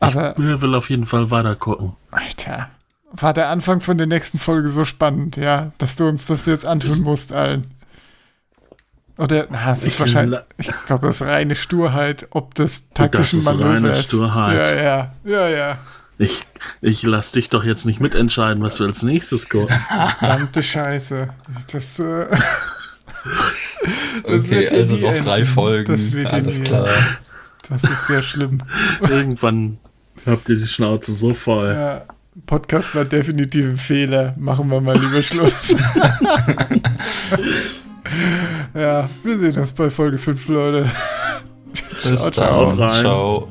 Aber, 0.00 0.38
Ich 0.38 0.60
will 0.62 0.74
auf 0.74 0.90
jeden 0.90 1.06
Fall 1.06 1.30
weiter 1.30 1.54
gucken. 1.56 1.92
Alter, 2.10 2.70
war 3.12 3.32
der 3.32 3.48
Anfang 3.48 3.80
von 3.80 3.98
der 3.98 4.06
nächsten 4.06 4.38
Folge 4.38 4.68
so 4.68 4.84
spannend, 4.84 5.36
ja, 5.36 5.72
dass 5.78 5.96
du 5.96 6.06
uns 6.06 6.26
das 6.26 6.46
jetzt 6.46 6.64
antun 6.66 7.00
musst, 7.00 7.32
allen. 7.32 7.66
Oder, 9.16 9.48
na, 9.50 9.72
es 9.72 9.78
ist 9.82 9.94
Ich 9.94 10.00
wahrscheinlich, 10.00 10.38
ich 10.58 10.70
glaube, 10.86 11.06
das 11.08 11.20
ist 11.20 11.26
reine 11.26 11.56
Sturheit, 11.56 12.28
ob 12.30 12.54
das 12.54 12.88
taktischen 12.90 13.40
ist 13.40 13.46
Manöver 13.46 13.70
reine 13.70 13.90
ist. 13.90 14.06
Sturheit. 14.06 14.66
Ja, 14.66 14.82
ja, 14.82 15.14
ja, 15.24 15.48
ja. 15.48 15.78
Ich, 16.18 16.42
ich 16.80 17.02
lass 17.02 17.32
dich 17.32 17.48
doch 17.48 17.64
jetzt 17.64 17.84
nicht 17.86 18.00
mitentscheiden, 18.00 18.62
was 18.62 18.78
wir 18.78 18.86
als 18.86 19.02
nächstes 19.02 19.48
gucken. 19.48 19.76
Verdammte 20.18 20.62
Scheiße. 20.62 21.28
Das, 21.72 21.98
äh, 21.98 22.26
das 24.26 24.46
okay, 24.46 24.68
also 24.68 24.96
noch 24.96 25.08
enden. 25.10 25.22
drei 25.22 25.44
Folgen. 25.44 25.92
Das 25.92 26.12
wird 26.12 26.32
Alles 26.32 26.62
klar. 26.62 26.86
enden. 26.88 27.16
Das 27.68 27.84
ist 27.84 28.06
sehr 28.06 28.22
schlimm. 28.22 28.62
Irgendwann 29.00 29.78
habt 30.28 30.48
ihr 30.48 30.56
die 30.56 30.66
Schnauze 30.66 31.12
so 31.12 31.34
voll. 31.34 31.72
Ja, 31.72 32.02
Podcast 32.46 32.94
war 32.94 33.04
definitiv 33.04 33.64
ein 33.64 33.76
Fehler. 33.76 34.32
Machen 34.38 34.70
wir 34.70 34.80
mal 34.80 34.96
lieber 34.98 35.22
Schluss. 35.22 35.74
ja, 38.74 39.08
wir 39.22 39.38
sehen 39.38 39.58
uns 39.58 39.72
bei 39.72 39.90
Folge 39.90 40.18
5, 40.18 40.48
Leute. 40.48 40.90
Bis 42.02 42.02
Ciao, 42.02 42.30
ciao. 42.30 42.76
Ciao. 42.76 43.48